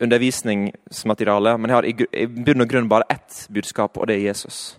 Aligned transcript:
undervisningsmateriale. 0.00 1.56
Men 1.58 1.70
jeg 1.70 1.76
har 1.76 1.88
i 1.88 2.26
bunn 2.26 2.64
og 2.64 2.70
grunn 2.70 2.90
bare 2.90 3.08
ett 3.10 3.46
budskap, 3.50 3.98
og 3.98 4.08
det 4.08 4.18
er 4.18 4.28
Jesus. 4.30 4.78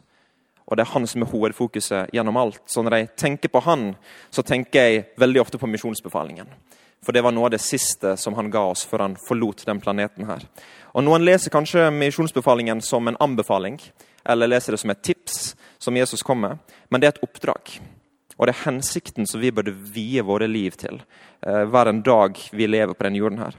Og 0.69 0.77
det 0.77 0.85
er 0.85 0.93
han 0.93 1.07
som 1.09 1.25
er 1.25 1.31
hovedfokuset 1.31 2.11
gjennom 2.13 2.37
alt. 2.37 2.61
Så 2.69 2.83
når 2.85 2.97
jeg 2.97 3.13
tenker 3.17 3.49
på 3.49 3.63
han, 3.65 3.93
så 4.29 4.45
tenker 4.45 4.85
jeg 4.85 5.05
veldig 5.17 5.41
ofte 5.41 5.57
på 5.57 5.69
misjonsbefalingen. 5.69 6.51
For 7.01 7.15
det 7.15 7.23
var 7.23 7.33
noe 7.33 7.47
av 7.47 7.55
det 7.55 7.63
siste 7.63 8.15
som 8.19 8.35
han 8.37 8.51
ga 8.53 8.65
oss 8.69 8.83
før 8.85 9.05
han 9.07 9.17
forlot 9.17 9.63
den 9.65 9.79
planeten 9.81 10.27
her. 10.29 10.43
Og 10.93 11.05
Noen 11.05 11.23
leser 11.25 11.53
kanskje 11.53 11.87
misjonsbefalingen 11.95 12.83
som 12.85 13.07
en 13.07 13.17
anbefaling, 13.23 13.79
eller 14.29 14.51
leser 14.51 14.75
det 14.75 14.81
som 14.81 14.91
et 14.93 15.01
tips 15.01 15.55
som 15.79 15.97
Jesus 15.97 16.21
kom 16.25 16.43
med, 16.43 16.59
men 16.89 17.01
det 17.01 17.07
er 17.07 17.15
et 17.15 17.23
oppdrag. 17.23 17.79
Og 18.37 18.47
det 18.47 18.53
er 18.53 18.65
hensikten 18.65 19.27
som 19.27 19.41
vi 19.41 19.51
burde 19.51 19.73
vie 19.73 20.21
våre 20.23 20.47
liv 20.47 20.75
til 20.79 21.01
eh, 21.41 21.63
hver 21.67 21.89
en 21.91 22.03
dag 22.03 22.37
vi 22.55 22.67
lever 22.67 22.93
på 22.93 23.07
denne 23.07 23.19
jorden. 23.19 23.41
her. 23.41 23.55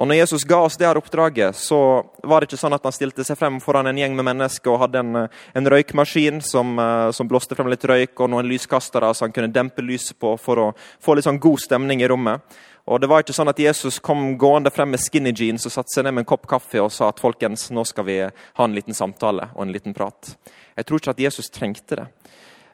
Og 0.00 0.08
når 0.08 0.16
Jesus 0.16 0.46
ga 0.48 0.62
oss 0.64 0.78
det 0.80 0.86
her 0.88 0.96
oppdraget, 0.96 1.56
så 1.60 1.78
var 2.24 2.40
det 2.40 2.48
ikke 2.48 2.58
sånn 2.62 2.72
at 2.72 2.86
han 2.88 2.94
stilte 2.96 3.24
seg 3.26 3.36
frem 3.36 3.58
foran 3.60 3.90
en 3.90 3.98
gjeng 4.00 4.14
med 4.16 4.24
mennesker 4.30 4.72
og 4.72 4.86
hadde 4.86 5.02
en, 5.02 5.18
en 5.28 5.68
røykmaskin 5.74 6.38
som, 6.40 6.70
eh, 6.80 7.10
som 7.12 7.28
blåste 7.28 7.56
frem 7.58 7.68
litt 7.68 7.84
røyk, 7.84 8.14
og 8.16 8.30
noen 8.32 8.48
lyskastere 8.48 9.10
som 9.12 9.28
han 9.28 9.34
kunne 9.36 9.52
dempe 9.52 9.84
lyset 9.84 10.16
på 10.16 10.32
for 10.40 10.62
å 10.62 10.68
få 11.04 11.18
litt 11.18 11.28
sånn 11.28 11.42
god 11.42 11.60
stemning 11.60 12.00
i 12.00 12.08
rommet. 12.08 12.40
Og 12.88 13.02
det 13.02 13.10
var 13.12 13.20
ikke 13.20 13.36
sånn 13.36 13.52
at 13.52 13.60
Jesus 13.60 14.00
kom 14.00 14.38
gående 14.40 14.72
frem 14.72 14.88
med 14.94 15.02
skinny 15.04 15.34
jeans 15.36 15.68
og 15.68 15.74
satte 15.74 15.92
seg 15.92 16.06
ned 16.06 16.16
med 16.16 16.24
en 16.24 16.30
kopp 16.32 16.48
kaffe 16.48 16.80
og 16.80 16.88
sa 16.96 17.10
at 17.12 17.20
folkens, 17.20 17.66
nå 17.68 17.84
skal 17.84 18.08
vi 18.08 18.16
ha 18.24 18.64
en 18.64 18.78
liten 18.78 18.96
samtale 18.96 19.50
og 19.52 19.66
en 19.66 19.74
liten 19.74 19.92
prat. 19.92 20.32
Jeg 20.80 20.88
tror 20.88 21.02
ikke 21.02 21.12
at 21.12 21.20
Jesus 21.26 21.52
trengte 21.52 22.00
det. 22.00 22.08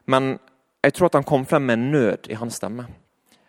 Men 0.07 0.37
jeg 0.87 0.95
tror 0.95 1.11
at 1.11 1.19
han 1.19 1.27
kom 1.27 1.43
frem 1.51 1.67
med 1.67 1.89
nød 1.91 2.31
i 2.31 2.39
hans 2.39 2.63
stemme. 2.63 2.87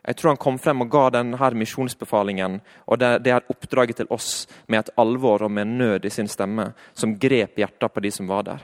Jeg 0.08 0.16
tror 0.16 0.32
han 0.32 0.40
kom 0.40 0.58
frem 0.60 0.86
og 0.86 0.92
ga 0.92 1.10
denne 1.18 1.50
misjonsbefalingen 1.60 2.62
og 2.86 3.00
det, 3.02 3.10
det 3.26 3.34
er 3.36 3.50
oppdraget 3.52 4.00
til 4.00 4.08
oss 4.14 4.48
med 4.68 4.80
et 4.80 4.94
alvor 4.96 5.44
og 5.44 5.52
med 5.52 5.68
nød 5.68 6.08
i 6.08 6.12
sin 6.14 6.30
stemme 6.32 6.70
som 6.94 7.18
grep 7.20 7.60
hjertet 7.60 7.94
på 7.94 8.04
de 8.06 8.12
som 8.16 8.30
var 8.30 8.48
der. 8.48 8.64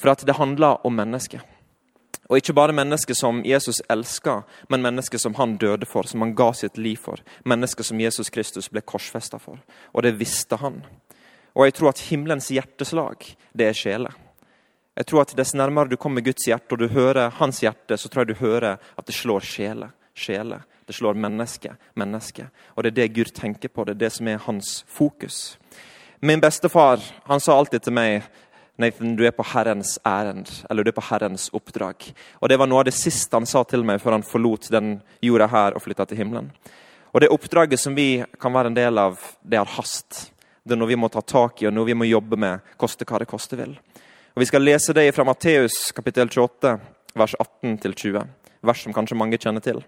For 0.00 0.12
at 0.12 0.24
det 0.24 0.38
handla 0.40 0.78
om 0.84 0.96
mennesket. 0.96 1.44
Og 2.26 2.40
ikke 2.40 2.56
bare 2.56 2.74
mennesker 2.74 3.14
som 3.14 3.42
Jesus 3.46 3.82
elska, 3.92 4.40
men 4.68 4.82
mennesker 4.82 5.18
som 5.18 5.36
han 5.38 5.56
døde 5.60 5.86
for, 5.86 6.08
som 6.08 6.24
han 6.24 6.34
ga 6.34 6.50
sitt 6.56 6.78
liv 6.78 6.96
for. 6.98 7.20
Mennesker 7.44 7.86
som 7.86 8.00
Jesus 8.00 8.32
Kristus 8.34 8.70
ble 8.72 8.82
korsfesta 8.82 9.38
for. 9.38 9.60
Og 9.94 10.02
det 10.02 10.16
visste 10.18 10.58
han. 10.58 10.80
Og 11.54 11.68
jeg 11.68 11.76
tror 11.76 11.92
at 11.92 12.02
himmelens 12.08 12.48
hjerteslag, 12.50 13.28
det 13.54 13.68
er 13.68 13.76
sjeler. 13.76 14.16
Jeg 14.96 15.06
tror 15.06 15.22
at 15.22 15.36
Dess 15.36 15.54
nærmere 15.54 15.92
du 15.92 15.96
kommer 16.00 16.24
Guds 16.24 16.48
hjerte, 16.48 16.72
og 16.72 16.80
du 16.80 16.88
hører 16.88 17.30
hans 17.38 17.60
hjerte, 17.62 17.96
så 17.96 18.08
tror 18.08 18.24
jeg 18.24 18.34
du 18.34 18.42
hører 18.42 18.80
at 18.80 19.06
det 19.06 19.14
slår 19.14 19.44
sjeler. 19.44 19.94
Sjeler. 20.16 20.64
Det 20.86 20.94
slår 20.96 21.18
menneske. 21.18 21.74
Menneske. 21.94 22.48
Og 22.74 22.84
det 22.84 22.92
er 22.92 22.98
det 23.00 23.12
Gud 23.18 23.32
tenker 23.34 23.68
på. 23.68 23.84
Det 23.84 23.96
er 23.96 24.04
det 24.06 24.12
som 24.14 24.28
er 24.30 24.42
hans 24.46 24.80
fokus. 24.88 25.58
Min 26.20 26.40
bestefar 26.40 27.02
han 27.26 27.40
sa 27.40 27.58
alltid 27.58 27.84
til 27.84 27.96
meg 27.96 28.24
Nathan, 28.76 29.14
du 29.16 29.24
er 29.24 29.32
på 29.32 29.44
Herrens 29.54 29.94
ærend, 30.04 30.50
eller 30.70 30.84
du 30.84 30.90
er 30.90 30.96
på 30.96 31.04
Herrens 31.08 31.48
oppdrag. 31.56 32.10
Og 32.40 32.48
Det 32.48 32.58
var 32.60 32.68
noe 32.68 32.82
av 32.82 32.88
det 32.88 32.94
siste 32.94 33.36
han 33.36 33.48
sa 33.48 33.64
til 33.64 33.84
meg 33.84 34.02
før 34.02 34.18
han 34.18 34.26
forlot 34.26 34.68
den 34.72 34.98
jorda 35.24 35.48
her 35.48 35.76
og 35.76 35.84
flytta 35.84 36.04
til 36.06 36.20
himmelen. 36.20 36.50
Og 37.12 37.20
Det 37.20 37.32
oppdraget 37.32 37.80
som 37.80 37.94
vi 37.96 38.24
kan 38.40 38.52
være 38.52 38.66
en 38.66 38.76
del 38.76 38.98
av, 38.98 39.16
det 39.42 39.56
har 39.56 39.72
hast. 39.78 40.30
Det 40.62 40.76
er 40.76 40.80
noe 40.80 40.92
vi 40.92 41.00
må 41.00 41.08
ta 41.08 41.22
tak 41.22 41.62
i 41.62 41.66
og 41.70 41.72
noe 41.72 41.88
vi 41.88 41.96
må 41.96 42.04
jobbe 42.04 42.36
med, 42.36 42.60
koste 42.76 43.08
hva 43.08 43.22
det 43.22 43.30
koste 43.30 43.56
vil. 43.56 43.78
Og 44.36 44.40
Vi 44.40 44.46
skal 44.46 44.62
lese 44.62 44.92
det 44.92 45.14
fra 45.14 45.24
Matteus 45.24 45.92
kapittel 45.96 46.28
28, 46.28 46.78
vers 47.14 47.34
18-20. 47.64 48.26
Vers 48.60 48.82
som 48.82 48.92
kanskje 48.92 49.16
mange 49.16 49.38
kjenner 49.38 49.64
til. 49.64 49.80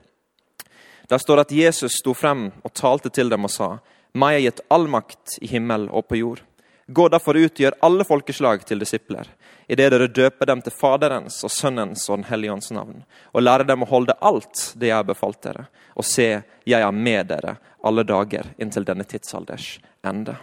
Der 1.09 1.19
står 1.19 1.37
det 1.37 1.47
at 1.47 1.57
Jesus 1.57 1.99
sto 2.01 2.15
frem 2.15 2.51
og 2.65 2.75
talte 2.75 3.11
til 3.11 3.31
dem 3.33 3.45
og 3.45 3.51
sa:" 3.51 3.79
Meg 4.15 4.35
er 4.35 4.41
gitt 4.41 4.61
all 4.73 4.89
makt 4.89 5.37
i 5.45 5.47
himmel 5.47 5.89
og 5.93 6.09
på 6.09 6.17
jord. 6.17 6.41
Gå 6.89 7.09
derfor 7.13 7.37
ut 7.37 7.53
og 7.53 7.61
gjør 7.61 7.77
alle 7.85 8.05
folkeslag 8.05 8.65
til 8.65 8.81
disipler, 8.81 9.27
idet 9.69 9.91
dere 9.93 10.09
døper 10.09 10.47
dem 10.47 10.63
til 10.65 10.73
Faderens 10.73 11.37
og 11.45 11.53
Sønnens 11.53 12.09
og 12.09 12.17
Den 12.17 12.25
hellige 12.31 12.53
ånds 12.53 12.71
navn, 12.71 13.05
og 13.33 13.43
lærer 13.43 13.69
dem 13.69 13.85
å 13.85 13.91
holde 13.91 14.17
alt 14.21 14.73
det 14.75 14.89
jeg 14.89 14.97
har 14.97 15.05
befalt 15.05 15.43
dere. 15.43 15.67
Og 15.95 16.05
se, 16.05 16.43
jeg 16.65 16.81
er 16.81 16.93
med 16.93 17.29
dere 17.29 17.59
alle 17.85 18.05
dager 18.09 18.55
inntil 18.59 18.89
denne 18.89 19.05
tidsalders 19.05 19.79
ende. 20.03 20.39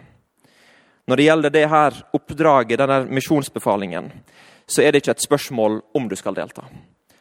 Når 1.07 1.17
det 1.17 1.25
gjelder 1.25 1.49
det 1.49 1.67
her 1.69 1.97
oppdraget, 2.13 2.77
denne 2.77 3.05
misjonsbefalingen, 3.09 4.11
så 4.67 4.81
er 4.81 4.91
det 4.91 5.01
ikke 5.01 5.17
et 5.17 5.25
spørsmål 5.25 5.81
om 5.97 6.07
du 6.09 6.15
skal 6.15 6.37
delta. 6.37 6.69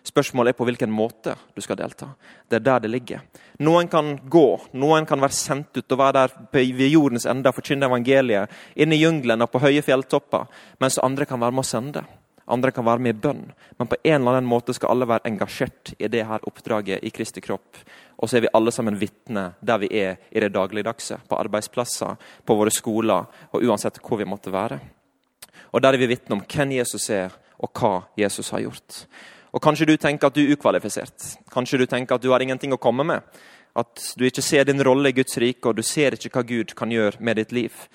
Spørsmålet 0.05 0.53
er 0.53 0.57
på 0.59 0.67
hvilken 0.69 0.93
måte 0.93 1.33
du 1.57 1.63
skal 1.65 1.79
delta. 1.81 2.11
Det 2.49 2.59
er 2.59 2.65
der 2.67 2.83
det 2.85 2.91
ligger. 2.93 3.23
Noen 3.65 3.89
kan 3.89 4.19
gå, 4.29 4.49
noen 4.77 5.07
kan 5.09 5.23
være 5.23 5.33
sendt 5.33 5.79
ut 5.79 5.95
og 5.95 6.01
være 6.01 6.19
der 6.19 6.35
ved 6.53 6.91
jordens 6.91 7.25
ende 7.31 7.49
og 7.49 7.57
forkynne 7.57 7.89
evangeliet, 7.89 8.53
inne 8.77 8.99
i 8.99 9.01
jungelen 9.01 9.47
og 9.47 9.53
på 9.53 9.63
høye 9.65 9.81
fjelltopper, 9.87 10.45
mens 10.83 11.01
andre 11.01 11.25
kan 11.31 11.41
være 11.41 11.57
med 11.57 11.65
å 11.65 11.71
sende. 11.71 12.05
Andre 12.45 12.75
kan 12.77 12.85
være 12.85 13.01
med 13.01 13.15
i 13.15 13.21
bønn. 13.25 13.45
Men 13.79 13.89
på 13.89 13.97
en 14.03 14.19
eller 14.19 14.37
annen 14.37 14.49
måte 14.51 14.75
skal 14.77 14.93
alle 14.93 15.09
være 15.09 15.25
engasjert 15.31 15.95
i 15.97 16.11
det 16.13 16.27
her 16.29 16.45
oppdraget 16.45 17.01
i 17.01 17.13
Kristi 17.15 17.41
kropp. 17.41 17.81
Og 18.21 18.29
så 18.29 18.37
er 18.37 18.45
vi 18.45 18.53
alle 18.53 18.73
sammen 18.75 18.99
vitner 19.01 19.55
der 19.65 19.81
vi 19.81 19.89
er 19.89 20.19
i 20.29 20.43
det 20.45 20.53
dagligdagse. 20.53 21.23
På 21.29 21.39
arbeidsplasser, 21.41 22.19
på 22.45 22.57
våre 22.59 22.73
skoler 22.75 23.25
og 23.51 23.65
uansett 23.65 24.03
hvor 24.05 24.21
vi 24.21 24.29
måtte 24.29 24.53
være. 24.53 24.79
Og 25.73 25.83
der 25.83 25.97
er 25.97 26.05
vi 26.05 26.11
vitne 26.13 26.37
om 26.37 26.45
hvem 26.45 26.77
Jesus 26.77 27.09
er, 27.11 27.33
og 27.59 27.73
hva 27.73 28.03
Jesus 28.21 28.53
har 28.53 28.61
gjort. 28.67 29.07
Og 29.55 29.63
Kanskje 29.63 29.87
du 29.87 29.95
tenker 29.97 30.29
at 30.29 30.35
du 30.35 30.43
er 30.43 30.57
ukvalifisert. 30.57 31.29
Kanskje 31.53 31.79
du 31.79 31.87
tenker 31.87 32.17
at 32.17 32.23
du 32.23 32.33
har 32.33 32.43
ingenting 32.43 32.75
å 32.75 32.81
komme 32.81 33.07
med. 33.07 33.23
At 33.79 34.03
du 34.19 34.27
ikke 34.27 34.43
ser 34.43 34.67
din 34.67 34.83
rolle 34.83 35.11
i 35.11 35.15
Guds 35.15 35.39
rike, 35.39 35.69
og 35.71 35.79
du 35.79 35.83
ser 35.87 36.17
ikke 36.19 36.33
hva 36.35 36.43
Gud 36.47 36.75
kan 36.79 36.91
gjøre 36.91 37.23
med 37.23 37.39
ditt 37.39 37.55
liv. 37.55 37.87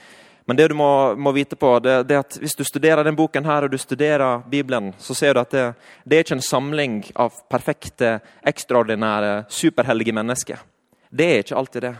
Men 0.50 0.58
det 0.58 0.70
du 0.72 0.74
må, 0.80 1.14
må 1.20 1.31
vite 1.36 1.59
på, 1.59 1.75
det, 1.84 2.00
er 2.09 2.24
at 2.24 2.40
hvis 2.42 2.56
du 2.58 2.64
studerer 2.66 3.03
denne 3.03 3.20
boken 3.20 3.46
her, 3.46 3.68
og 3.68 3.72
du 3.72 3.78
studerer 3.78 4.42
Bibelen, 4.50 4.94
så 4.97 5.14
ser 5.14 5.36
du 5.36 5.44
at 5.44 5.52
det, 5.53 5.66
det 6.09 6.18
er 6.18 6.25
ikke 6.25 6.40
en 6.40 6.47
samling 6.47 6.96
av 7.20 7.36
perfekte, 7.52 8.16
ekstraordinære, 8.50 9.44
superhellige 9.52 10.16
mennesker. 10.16 10.64
Det 11.12 11.28
er 11.28 11.44
ikke 11.44 11.59
alltid 11.59 11.86
det. 11.86 11.94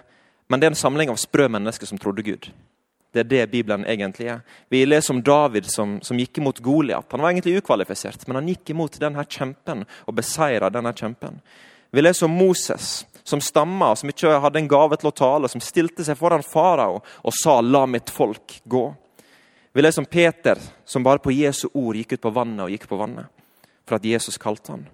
Men 0.50 0.60
det 0.60 0.66
er 0.66 0.74
en 0.74 0.82
samling 0.82 1.12
av 1.14 1.20
sprø 1.22 1.46
mennesker 1.52 1.92
som 1.92 2.02
trodde 2.02 2.26
Gud. 2.26 2.50
Det 3.12 3.24
er 3.24 3.30
det 3.30 3.46
Bibelen 3.52 3.86
egentlig 3.90 4.28
er. 4.30 4.42
Vi 4.70 4.84
leser 4.86 5.16
om 5.16 5.22
David 5.26 5.66
som, 5.66 5.98
som 6.06 6.20
gikk 6.20 6.38
imot 6.38 6.60
Goliat. 6.62 7.08
Han 7.12 7.24
var 7.24 7.32
egentlig 7.32 7.58
ukvalifisert, 7.58 8.28
men 8.28 8.38
han 8.38 8.52
gikk 8.52 8.70
imot 8.70 9.00
denne 9.02 9.26
kjempen 9.26 9.86
og 10.06 10.18
beseira 10.20 10.70
denne 10.70 10.94
kjempen. 10.94 11.40
Vi 11.90 12.04
leser 12.04 12.28
om 12.28 12.38
Moses 12.38 13.08
som 13.24 13.42
stamma, 13.42 13.96
som 13.96 14.10
ikke 14.10 14.38
hadde 14.44 14.62
en 14.62 14.70
gave 14.70 14.98
til 14.98 15.10
å 15.10 15.16
tale, 15.16 15.50
som 15.50 15.62
stilte 15.62 16.06
seg 16.06 16.18
foran 16.18 16.46
farao 16.46 17.02
og 17.02 17.34
sa 17.34 17.62
'la 17.62 17.86
mitt 17.86 18.10
folk 18.10 18.62
gå'. 18.66 18.94
Vi 19.74 19.82
leser 19.82 20.02
om 20.02 20.06
Peter 20.06 20.58
som 20.86 21.04
bare 21.04 21.20
på 21.20 21.32
Jesu 21.32 21.68
ord 21.74 21.96
gikk 21.96 22.14
ut 22.14 22.22
på 22.22 22.34
vannet 22.34 22.66
og 22.66 22.70
gikk 22.70 22.88
på 22.90 22.98
vannet. 22.98 23.26
For 23.86 23.96
at 23.96 24.06
Jesus 24.06 24.38
kalte 24.38 24.72
han. 24.72 24.88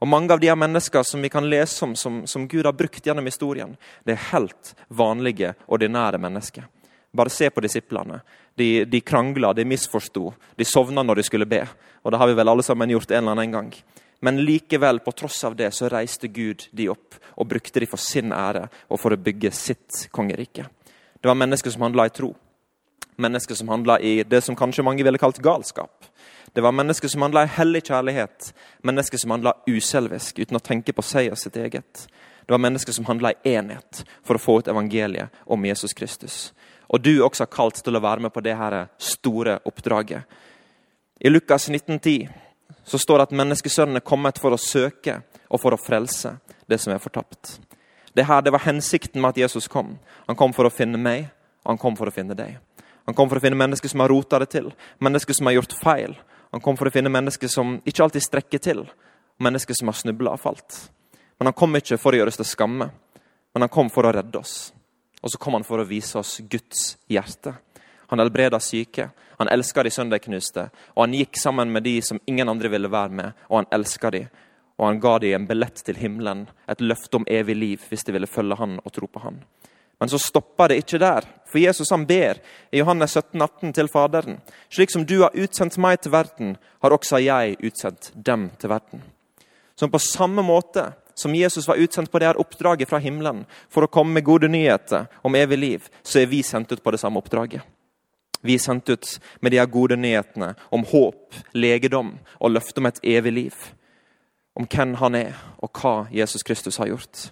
Og 0.00 0.08
Mange 0.08 0.32
av 0.32 0.40
de 0.40 0.54
mennesker 0.56 1.02
som 1.02 1.22
vi 1.22 1.28
kan 1.28 1.50
lese 1.50 1.84
om, 1.84 1.96
som, 1.96 2.26
som 2.26 2.48
Gud 2.48 2.64
har 2.64 2.72
brukt 2.72 3.06
gjennom 3.06 3.24
historien, 3.24 3.76
det 4.04 4.12
er 4.12 4.28
helt 4.32 4.74
vanlige, 4.88 5.54
ordinære 5.68 6.18
mennesker. 6.18 6.64
Bare 7.12 7.32
se 7.32 7.50
på 7.50 7.60
disiplene. 7.60 8.20
De, 8.54 8.84
de 8.84 9.00
krangla, 9.00 9.52
de 9.52 9.64
misforsto, 9.64 10.32
de 10.56 10.64
sovna 10.64 11.02
når 11.02 11.20
de 11.20 11.24
skulle 11.26 11.48
be. 11.48 11.64
Og 12.02 12.12
det 12.12 12.20
har 12.20 12.30
vi 12.30 12.36
vel 12.38 12.52
alle 12.52 12.64
sammen 12.66 12.92
gjort 12.92 13.10
en 13.10 13.22
eller 13.24 13.38
annen 13.38 13.56
gang. 13.56 13.72
Men 14.20 14.42
likevel, 14.44 15.00
på 15.00 15.12
tross 15.12 15.44
av 15.44 15.56
det, 15.56 15.70
så 15.72 15.88
reiste 15.88 16.28
Gud 16.28 16.66
de 16.76 16.90
opp 16.92 17.16
og 17.40 17.48
brukte 17.48 17.80
de 17.80 17.88
for 17.88 18.00
sin 18.00 18.34
ære 18.36 18.66
og 18.88 19.00
for 19.00 19.16
å 19.16 19.20
bygge 19.20 19.50
sitt 19.56 20.06
kongerike. 20.12 20.66
Det 21.20 21.28
var 21.28 21.38
mennesker 21.40 21.72
som 21.72 21.86
handla 21.86 22.06
i 22.06 22.12
tro. 22.14 22.34
Mennesker 23.20 23.56
som 23.56 23.68
handla 23.72 23.98
i 24.00 24.20
det 24.24 24.42
som 24.44 24.56
kanskje 24.56 24.84
mange 24.84 25.04
ville 25.04 25.20
kalt 25.20 25.40
galskap. 25.44 26.04
Det 26.52 26.60
var 26.60 26.72
mennesker 26.72 27.08
som 27.08 27.22
handla 27.22 27.44
i 27.44 27.52
hellig 27.56 27.82
kjærlighet. 27.88 28.52
Mennesker 28.84 29.18
som 29.18 29.34
handla 29.34 29.54
uselvisk, 29.68 30.38
uten 30.38 30.56
å 30.56 30.64
tenke 30.64 30.92
på 30.92 31.04
seg 31.04 31.32
og 31.32 31.38
sitt 31.40 31.56
eget. 31.56 32.06
Det 32.44 32.52
var 32.52 32.60
mennesker 32.60 32.92
som 32.92 33.06
handla 33.08 33.32
i 33.32 33.54
enhet 33.54 34.02
for 34.26 34.36
å 34.36 34.42
få 34.42 34.58
ut 34.60 34.68
evangeliet 34.68 35.30
om 35.46 35.64
Jesus 35.64 35.94
Kristus. 35.96 36.50
Og 36.90 37.02
du 37.02 37.12
er 37.16 37.24
også 37.26 37.46
kalt 37.46 37.82
til 37.84 37.96
å 37.96 38.02
være 38.02 38.26
med 38.26 38.34
på 38.34 38.42
det 38.42 38.56
her 38.58 38.76
store 38.98 39.60
oppdraget. 39.68 40.22
I 41.20 41.30
Lukas 41.30 41.68
1910 41.68 42.28
så 42.84 42.98
står 42.98 43.18
det 43.18 43.26
at 43.28 43.36
menneskesønnen 43.38 44.00
er 44.00 44.06
kommet 44.06 44.40
for 44.42 44.54
å 44.54 44.58
søke 44.58 45.20
og 45.48 45.60
for 45.62 45.76
å 45.76 45.80
frelse 45.80 46.32
det 46.70 46.80
som 46.82 46.94
er 46.94 47.02
fortapt. 47.02 47.58
Det 48.14 48.26
her 48.26 48.42
det 48.42 48.50
var 48.50 48.64
hensikten 48.64 49.22
med 49.22 49.34
at 49.34 49.42
Jesus 49.44 49.68
kom. 49.68 49.98
Han 50.26 50.38
kom 50.38 50.54
for 50.56 50.66
å 50.66 50.72
finne 50.74 50.98
meg, 50.98 51.28
og 51.62 51.74
han 51.74 51.78
kom 51.78 51.98
for 51.98 52.10
å 52.10 52.14
finne 52.14 52.34
deg. 52.34 52.56
Han 53.06 53.14
kom 53.14 53.30
for 53.30 53.38
å 53.38 53.44
finne 53.44 53.58
mennesker 53.58 53.90
som 53.90 54.02
har 54.02 54.10
rota 54.10 54.40
det 54.42 54.50
til, 54.54 54.72
mennesker 54.98 55.36
som 55.36 55.46
har 55.46 55.58
gjort 55.60 55.76
feil. 55.78 56.16
Han 56.50 56.62
kom 56.64 56.78
for 56.78 56.90
å 56.90 56.94
finne 56.94 57.12
mennesker 57.12 57.50
som 57.50 57.78
ikke 57.84 58.04
alltid 58.06 58.26
strekker 58.26 58.62
til, 58.62 58.82
mennesker 59.38 59.78
som 59.78 59.90
har 59.92 59.98
snubla 59.98 60.34
og 60.34 60.42
falt. 60.42 60.80
Men 61.38 61.50
han 61.50 61.56
kom 61.56 61.78
ikke 61.78 61.98
for 62.00 62.12
å 62.14 62.20
gjøre 62.20 62.34
oss 62.34 62.40
til 62.40 62.48
skamme, 62.48 62.90
men 63.54 63.64
han 63.66 63.72
kom 63.72 63.90
for 63.92 64.06
å 64.06 64.12
redde 64.14 64.42
oss. 64.42 64.72
Og 65.20 65.32
så 65.32 65.38
kom 65.38 65.58
han 65.58 65.66
for 65.66 65.82
å 65.82 65.88
vise 65.88 66.18
oss 66.18 66.38
Guds 66.50 66.96
hjerte. 67.10 67.54
Han 68.10 68.22
helbreda 68.22 68.60
syke, 68.60 69.10
han 69.38 69.48
elska 69.48 69.84
de 69.86 69.92
søndagknuste, 69.94 70.66
og 70.96 71.04
han 71.04 71.14
gikk 71.14 71.38
sammen 71.38 71.70
med 71.72 71.84
de 71.86 72.00
som 72.02 72.20
ingen 72.26 72.48
andre 72.48 72.68
ville 72.72 72.90
være 72.90 73.14
med, 73.14 73.44
og 73.48 73.60
han 73.60 73.70
elska 73.78 74.10
de. 74.12 74.24
Og 74.80 74.86
han 74.86 75.00
ga 75.00 75.18
de 75.22 75.34
en 75.36 75.46
billett 75.46 75.82
til 75.84 76.00
himmelen, 76.00 76.46
et 76.68 76.80
løfte 76.80 77.20
om 77.20 77.26
evig 77.28 77.56
liv 77.56 77.86
hvis 77.88 78.04
de 78.04 78.16
ville 78.16 78.28
følge 78.28 78.56
han 78.58 78.78
og 78.80 78.92
tro 78.96 79.06
på 79.06 79.22
han. 79.22 79.42
Men 80.00 80.08
så 80.08 80.18
stopper 80.18 80.72
det 80.72 80.80
ikke 80.80 80.98
der, 81.02 81.26
for 81.44 81.60
Jesus 81.60 81.90
han 81.92 82.06
ber 82.08 82.38
i 82.72 82.80
Johannes 82.80 83.12
17, 83.18 83.42
18 83.42 83.74
til 83.76 83.90
Faderen. 83.92 84.38
Slik 84.72 84.90
som 84.90 85.04
du 85.04 85.18
har 85.20 85.36
utsendt 85.36 85.76
meg 85.76 86.00
til 86.00 86.14
verden, 86.14 86.54
har 86.80 86.96
også 86.96 87.20
jeg 87.20 87.58
utsendt 87.60 88.08
dem 88.14 88.48
til 88.56 88.72
verden. 88.72 89.02
Som 89.76 89.92
på 89.92 90.00
samme 90.00 90.40
måte 90.44 90.86
som 91.20 91.34
Jesus 91.36 91.68
var 91.68 91.80
utsendt 91.80 92.10
på 92.10 92.18
det 92.18 92.30
her 92.30 92.40
oppdraget 92.40 92.88
fra 92.88 92.98
himmelen 93.02 93.44
for 93.68 93.84
å 93.84 93.92
komme 93.92 94.16
med 94.16 94.26
gode 94.26 94.48
nyheter 94.48 95.06
om 95.22 95.36
evig 95.36 95.58
liv, 95.58 95.90
så 96.02 96.22
er 96.22 96.30
vi 96.30 96.42
sendt 96.46 96.72
ut 96.72 96.82
på 96.82 96.94
det 96.94 97.00
samme 97.02 97.20
oppdraget. 97.20 97.62
Vi 98.40 98.56
er 98.56 98.62
sendt 98.62 98.88
ut 98.88 99.18
med 99.40 99.52
de 99.52 99.58
her 99.60 99.68
gode 99.68 99.98
nyhetene 100.00 100.54
om 100.72 100.84
håp, 100.88 101.36
legedom 101.52 102.14
og 102.38 102.54
løfte 102.54 102.80
om 102.80 102.88
et 102.88 103.02
evig 103.04 103.32
liv. 103.36 103.58
Om 104.56 104.66
hvem 104.66 104.94
han 105.00 105.18
er, 105.18 105.36
og 105.60 105.76
hva 105.76 105.94
Jesus 106.12 106.42
Kristus 106.42 106.80
har 106.80 106.88
gjort. 106.88 107.28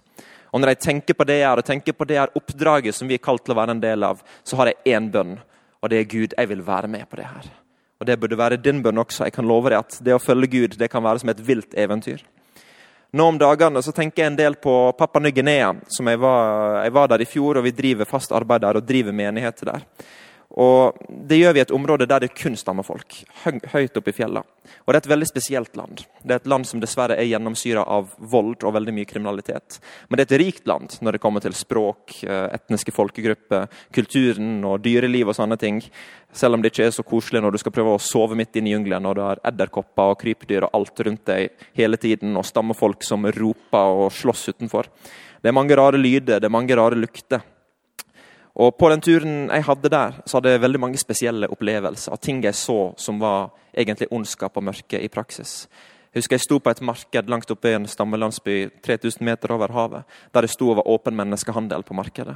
Og 0.53 0.61
Når 0.61 0.75
jeg 0.75 0.81
tenker 0.85 1.15
på 1.15 1.25
det 1.29 1.41
her, 1.43 1.57
og 1.57 1.65
tenker 1.65 1.93
på 1.93 2.05
det 2.09 2.21
her 2.21 2.35
oppdraget 2.37 2.95
som 2.95 3.09
vi 3.09 3.17
er 3.17 3.25
kalt 3.25 3.45
til 3.45 3.57
å 3.57 3.59
være 3.59 3.77
en 3.77 3.83
del 3.83 4.05
av, 4.05 4.21
så 4.45 4.57
har 4.57 4.71
jeg 4.71 4.97
én 4.97 5.11
bønn, 5.13 5.39
og 5.83 5.91
det 5.91 5.99
er 5.99 6.13
Gud, 6.13 6.37
jeg 6.37 6.49
vil 6.49 6.65
være 6.67 6.89
med 6.89 7.09
på 7.09 7.17
det 7.17 7.29
her. 7.29 7.51
Og 8.01 8.07
Det 8.07 8.21
burde 8.21 8.39
være 8.39 8.57
din 8.63 8.83
bønn 8.83 8.99
også. 8.99 9.25
Jeg 9.25 9.33
kan 9.33 9.47
love 9.47 9.71
deg 9.71 9.79
at 9.79 9.99
det 10.05 10.15
å 10.15 10.23
følge 10.23 10.47
Gud 10.47 10.77
det 10.79 10.91
kan 10.91 11.03
være 11.03 11.19
som 11.19 11.29
et 11.33 11.47
vilt 11.47 11.75
eventyr. 11.75 12.23
Nå 13.11 13.25
om 13.25 13.39
dagene 13.41 13.81
så 13.83 13.93
tenker 13.97 14.23
jeg 14.23 14.33
en 14.33 14.37
del 14.37 14.55
på 14.61 14.73
Pappa 14.99 15.21
Ny-Guinea. 15.23 15.71
Jeg, 15.89 16.19
jeg, 16.19 16.93
var 16.93 17.09
der 17.09 17.23
i 17.25 17.29
fjor, 17.29 17.57
og 17.57 17.65
vi 17.65 17.73
driver 17.73 18.09
fast 18.09 18.35
arbeid 18.37 18.67
der 18.67 18.77
og 18.77 18.85
driver 18.85 19.17
menigheter 19.17 19.71
der. 19.71 19.87
Og 20.57 20.97
Det 21.29 21.37
gjør 21.37 21.53
vi 21.53 21.61
i 21.61 21.63
et 21.67 21.75
område 21.75 22.07
der 22.09 22.25
det 22.25 22.33
kun 22.33 22.57
stammer 22.57 22.87
folk, 22.87 23.19
høyt 23.45 23.97
oppe 24.01 24.11
i 24.11 24.17
fjellene. 24.17 24.47
Og 24.87 24.93
Det 24.93 24.97
er 24.97 25.03
et 25.05 25.11
veldig 25.13 25.29
spesielt 25.29 25.77
land. 25.77 26.05
Det 26.25 26.33
er 26.33 26.41
et 26.41 26.49
land 26.49 26.65
som 26.67 26.81
dessverre 26.81 27.17
er 27.17 27.29
gjennomsyra 27.29 27.85
av 27.85 28.15
vold 28.19 28.65
og 28.65 28.75
veldig 28.75 28.95
mye 28.97 29.09
kriminalitet. 29.09 29.79
Men 30.09 30.17
det 30.17 30.25
er 30.25 30.35
et 30.35 30.41
rikt 30.45 30.67
land 30.67 30.97
når 31.05 31.17
det 31.17 31.21
kommer 31.21 31.45
til 31.45 31.53
språk, 31.53 32.25
eh, 32.25 32.49
etniske 32.57 32.93
folkegrupper, 32.93 33.69
kulturen 33.93 34.65
og 34.65 34.81
dyreliv 34.83 35.29
og 35.29 35.37
sånne 35.37 35.59
ting. 35.59 35.83
Selv 36.33 36.55
om 36.55 36.63
det 36.63 36.73
ikke 36.73 36.87
er 36.87 36.97
så 36.97 37.05
koselig 37.05 37.43
når 37.43 37.53
du 37.53 37.59
skal 37.59 37.73
prøve 37.73 37.97
å 37.97 38.01
sove 38.01 38.37
midt 38.37 38.57
inne 38.57 38.69
i 38.69 38.77
jungelen 38.77 39.07
og 39.07 39.17
du 39.17 39.23
har 39.25 39.41
edderkopper 39.45 40.15
og 40.15 40.19
krypdyr 40.21 40.65
og 40.65 40.75
alt 40.75 41.01
rundt 41.01 41.25
deg 41.27 41.51
hele 41.75 41.97
tiden, 41.97 42.37
og 42.37 42.45
stammefolk 42.45 43.05
som 43.05 43.25
roper 43.25 44.05
og 44.05 44.13
slåss 44.13 44.49
utenfor. 44.49 44.89
Det 45.43 45.49
er 45.49 45.57
mange 45.57 45.77
rare 45.77 46.01
lyder, 46.01 46.41
det 46.41 46.49
er 46.49 46.57
mange 46.57 46.77
rare 46.77 46.97
lukter. 46.97 47.41
Og 48.59 48.75
På 48.79 48.89
den 48.91 49.01
turen 49.01 49.51
jeg 49.53 49.65
hadde 49.69 49.91
der, 49.93 50.17
så 50.27 50.39
hadde 50.39 50.51
jeg 50.51 50.65
veldig 50.65 50.81
mange 50.83 50.99
spesielle 50.99 51.47
opplevelser. 51.47 52.13
av 52.13 52.19
Ting 52.19 52.43
jeg 52.43 52.55
så 52.55 52.93
som 52.99 53.21
var 53.21 53.53
egentlig 53.73 54.09
ondskap 54.11 54.57
og 54.57 54.65
mørke 54.65 54.99
i 54.99 55.09
praksis. 55.09 55.69
Jeg 56.11 56.23
husker 56.23 56.35
jeg 56.35 56.43
sto 56.43 56.59
på 56.59 56.71
et 56.71 56.83
marked 56.83 57.31
langt 57.31 57.51
oppe 57.51 57.71
i 57.71 57.77
en 57.77 57.87
stammelandsby 57.87 58.57
3000 58.83 59.23
meter 59.23 59.53
over 59.55 59.71
havet, 59.71 60.05
der 60.35 60.43
det 60.43 60.51
sto 60.51 60.73
over 60.73 60.89
åpen 60.89 61.15
menneskehandel 61.15 61.85
på 61.87 61.95
markedet. 61.95 62.35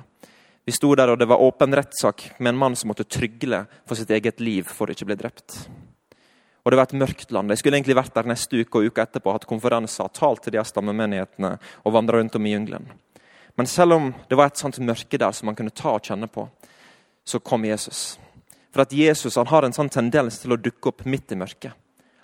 Vi 0.65 0.73
sto 0.73 0.95
der, 0.95 1.11
og 1.11 1.19
det 1.19 1.27
var 1.27 1.43
åpen 1.43 1.75
rettssak 1.75 2.39
med 2.39 2.53
en 2.53 2.59
mann 2.61 2.77
som 2.77 2.93
måtte 2.93 3.09
trygle 3.09 3.65
for 3.89 3.99
sitt 3.99 4.11
eget 4.15 4.39
liv 4.39 4.69
for 4.69 4.87
å 4.87 4.95
ikke 4.95 5.09
bli 5.09 5.19
drept. 5.19 5.57
Og 6.63 6.71
det 6.71 6.79
var 6.79 6.87
et 6.87 7.01
mørkt 7.01 7.33
land. 7.35 7.51
Jeg 7.51 7.59
skulle 7.59 7.81
egentlig 7.81 7.99
vært 7.99 8.15
der 8.15 8.29
neste 8.31 8.61
uke 8.63 8.79
og 8.79 8.93
uka 8.93 9.03
etterpå, 9.03 9.33
hatt 9.35 9.49
konferanser, 9.51 10.13
talt 10.15 10.45
til 10.45 10.55
de 10.55 10.63
stammemenighetene 10.63 11.57
og 11.83 11.97
vandra 11.97 12.21
rundt 12.21 12.39
om 12.39 12.47
i 12.47 12.55
jungelen. 12.55 12.87
Men 13.55 13.67
selv 13.67 13.93
om 13.93 14.11
det 14.29 14.39
var 14.39 14.51
et 14.51 14.61
sånt 14.61 14.79
mørke 14.81 15.19
der 15.21 15.33
som 15.37 15.51
man 15.51 15.57
kunne 15.59 15.75
ta 15.75 15.95
og 15.97 16.05
kjenne 16.05 16.29
på, 16.33 16.47
så 17.25 17.39
kom 17.39 17.65
Jesus. 17.69 18.19
For 18.73 18.85
at 18.87 18.93
Jesus 18.97 19.37
han 19.37 19.51
har 19.53 19.67
en 19.67 19.77
sånn 19.77 19.93
tendens 19.93 20.41
til 20.43 20.55
å 20.55 20.61
dukke 20.61 20.93
opp 20.93 21.05
midt 21.05 21.35
i 21.35 21.39
mørket. 21.39 21.77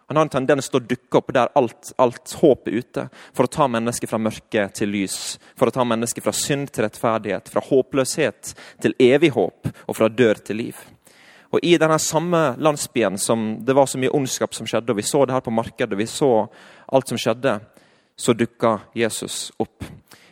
Han 0.09 0.17
har 0.17 0.25
en 0.25 0.33
tendens 0.33 0.71
til 0.73 0.81
å 0.81 0.87
dukke 0.89 1.21
opp 1.21 1.35
der 1.37 1.51
alt, 1.59 1.91
alt 2.01 2.33
håp 2.41 2.71
er 2.71 2.79
ute, 2.81 3.03
for 3.37 3.45
å 3.45 3.53
ta 3.53 3.67
mennesket 3.69 4.09
fra 4.09 4.21
mørke 4.25 4.63
til 4.73 4.89
lys. 4.89 5.37
For 5.53 5.69
å 5.69 5.75
ta 5.75 5.85
mennesket 5.85 6.25
fra 6.25 6.33
synd 6.33 6.71
til 6.73 6.87
rettferdighet, 6.87 7.51
fra 7.53 7.61
håpløshet 7.67 8.55
til 8.81 8.97
evig 9.05 9.35
håp 9.37 9.69
og 9.69 9.99
fra 9.99 10.09
dør 10.09 10.41
til 10.49 10.63
liv. 10.63 10.81
Og 11.53 11.61
I 11.61 11.75
denne 11.81 11.99
samme 12.01 12.41
landsbyen 12.57 13.21
som 13.21 13.51
det 13.65 13.77
var 13.77 13.89
så 13.89 14.01
mye 14.01 14.13
ondskap 14.17 14.57
som 14.57 14.69
skjedde, 14.69 14.95
og 14.95 15.01
vi 15.01 15.05
så 15.05 15.27
det 15.29 15.37
her 15.37 15.45
på 15.45 15.53
markedet, 15.53 16.01
vi 16.01 16.09
så 16.09 16.33
alt 16.89 17.13
som 17.13 17.21
skjedde, 17.21 17.59
så 18.17 18.33
dukka 18.33 18.79
Jesus 18.97 19.51
opp. 19.61 19.85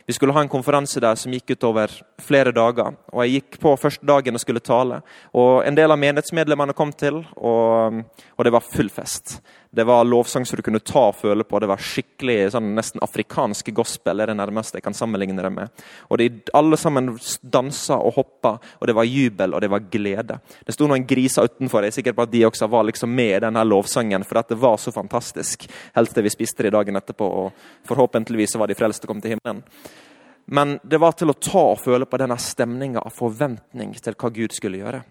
Vi 0.07 0.13
skulle 0.13 0.31
ha 0.33 0.41
en 0.41 0.47
konferanse 0.47 1.01
der 1.03 1.17
som 1.19 1.33
gikk 1.35 1.51
utover 1.57 1.91
flere 2.23 2.53
dager. 2.55 2.95
og 3.11 3.25
Jeg 3.25 3.41
gikk 3.41 3.57
på 3.59 3.73
første 3.75 4.07
dagen 4.07 4.39
og 4.39 4.39
skulle 4.39 4.63
tale. 4.63 5.01
og 5.33 5.65
En 5.67 5.75
del 5.75 5.91
av 5.91 5.99
menighetsmedlemmene 5.99 6.73
kom 6.73 6.93
til, 6.95 7.25
og, 7.35 8.03
og 8.37 8.45
det 8.45 8.53
var 8.55 8.63
full 8.71 8.89
fest. 8.89 9.41
Det 9.71 9.83
var 9.83 10.05
lovsang 10.07 10.45
som 10.45 10.57
du 10.57 10.63
kunne 10.63 10.79
ta 10.79 11.07
og 11.09 11.15
føle 11.15 11.43
på. 11.43 11.59
Det 11.59 11.69
var 11.69 11.81
skikkelig 11.81 12.51
sånn, 12.53 12.69
nesten 12.77 13.03
afrikansk 13.03 13.69
gospel. 13.75 14.19
er 14.19 14.31
det 14.31 14.37
nærmeste 14.39 14.79
jeg 14.79 14.85
kan 14.85 14.95
sammenligne 14.95 15.43
det 15.43 15.51
med. 15.53 15.83
Og 16.09 16.17
de, 16.17 16.29
Alle 16.53 16.77
sammen 16.77 17.11
dansa 17.41 17.99
og 17.99 18.15
hoppa, 18.15 18.57
og 18.79 18.87
det 18.87 18.95
var 18.95 19.03
jubel 19.03 19.53
og 19.53 19.61
det 19.61 19.69
var 19.69 19.85
glede. 19.91 20.39
Det 20.65 20.73
sto 20.73 20.87
noen 20.87 21.05
griser 21.07 21.43
utenfor. 21.49 21.83
Jeg 21.83 21.93
er 21.93 21.97
sikker 21.99 22.17
på 22.17 22.25
at 22.27 22.31
de 22.31 22.45
også 22.47 22.67
var 22.71 22.87
liksom 22.87 23.13
med 23.13 23.35
i 23.35 23.43
denne 23.47 23.63
lovsangen, 23.67 24.23
for 24.23 24.41
det 24.41 24.57
var 24.57 24.77
så 24.77 24.91
fantastisk. 24.91 25.67
Helt 25.95 26.13
til 26.13 26.23
vi 26.23 26.33
spiste 26.33 26.63
det 26.63 26.73
dagen 26.75 26.95
etterpå, 26.95 27.27
og 27.27 27.87
forhåpentligvis 27.87 28.55
var 28.57 28.67
de 28.67 28.75
frelste 28.75 29.05
og 29.05 29.13
kom 29.13 29.21
til 29.21 29.35
himmelen. 29.35 29.63
Men 30.49 30.79
det 30.83 30.97
var 30.97 31.11
til 31.11 31.29
å 31.29 31.35
ta 31.35 31.63
og 31.73 31.81
føle 31.83 32.07
på 32.07 32.17
denne 32.21 32.37
stemninga 32.39 33.01
av 33.03 33.11
forventning 33.11 33.91
til 33.99 34.15
hva 34.15 34.31
Gud 34.31 34.55
skulle 34.55 34.79
gjøre. 34.79 35.01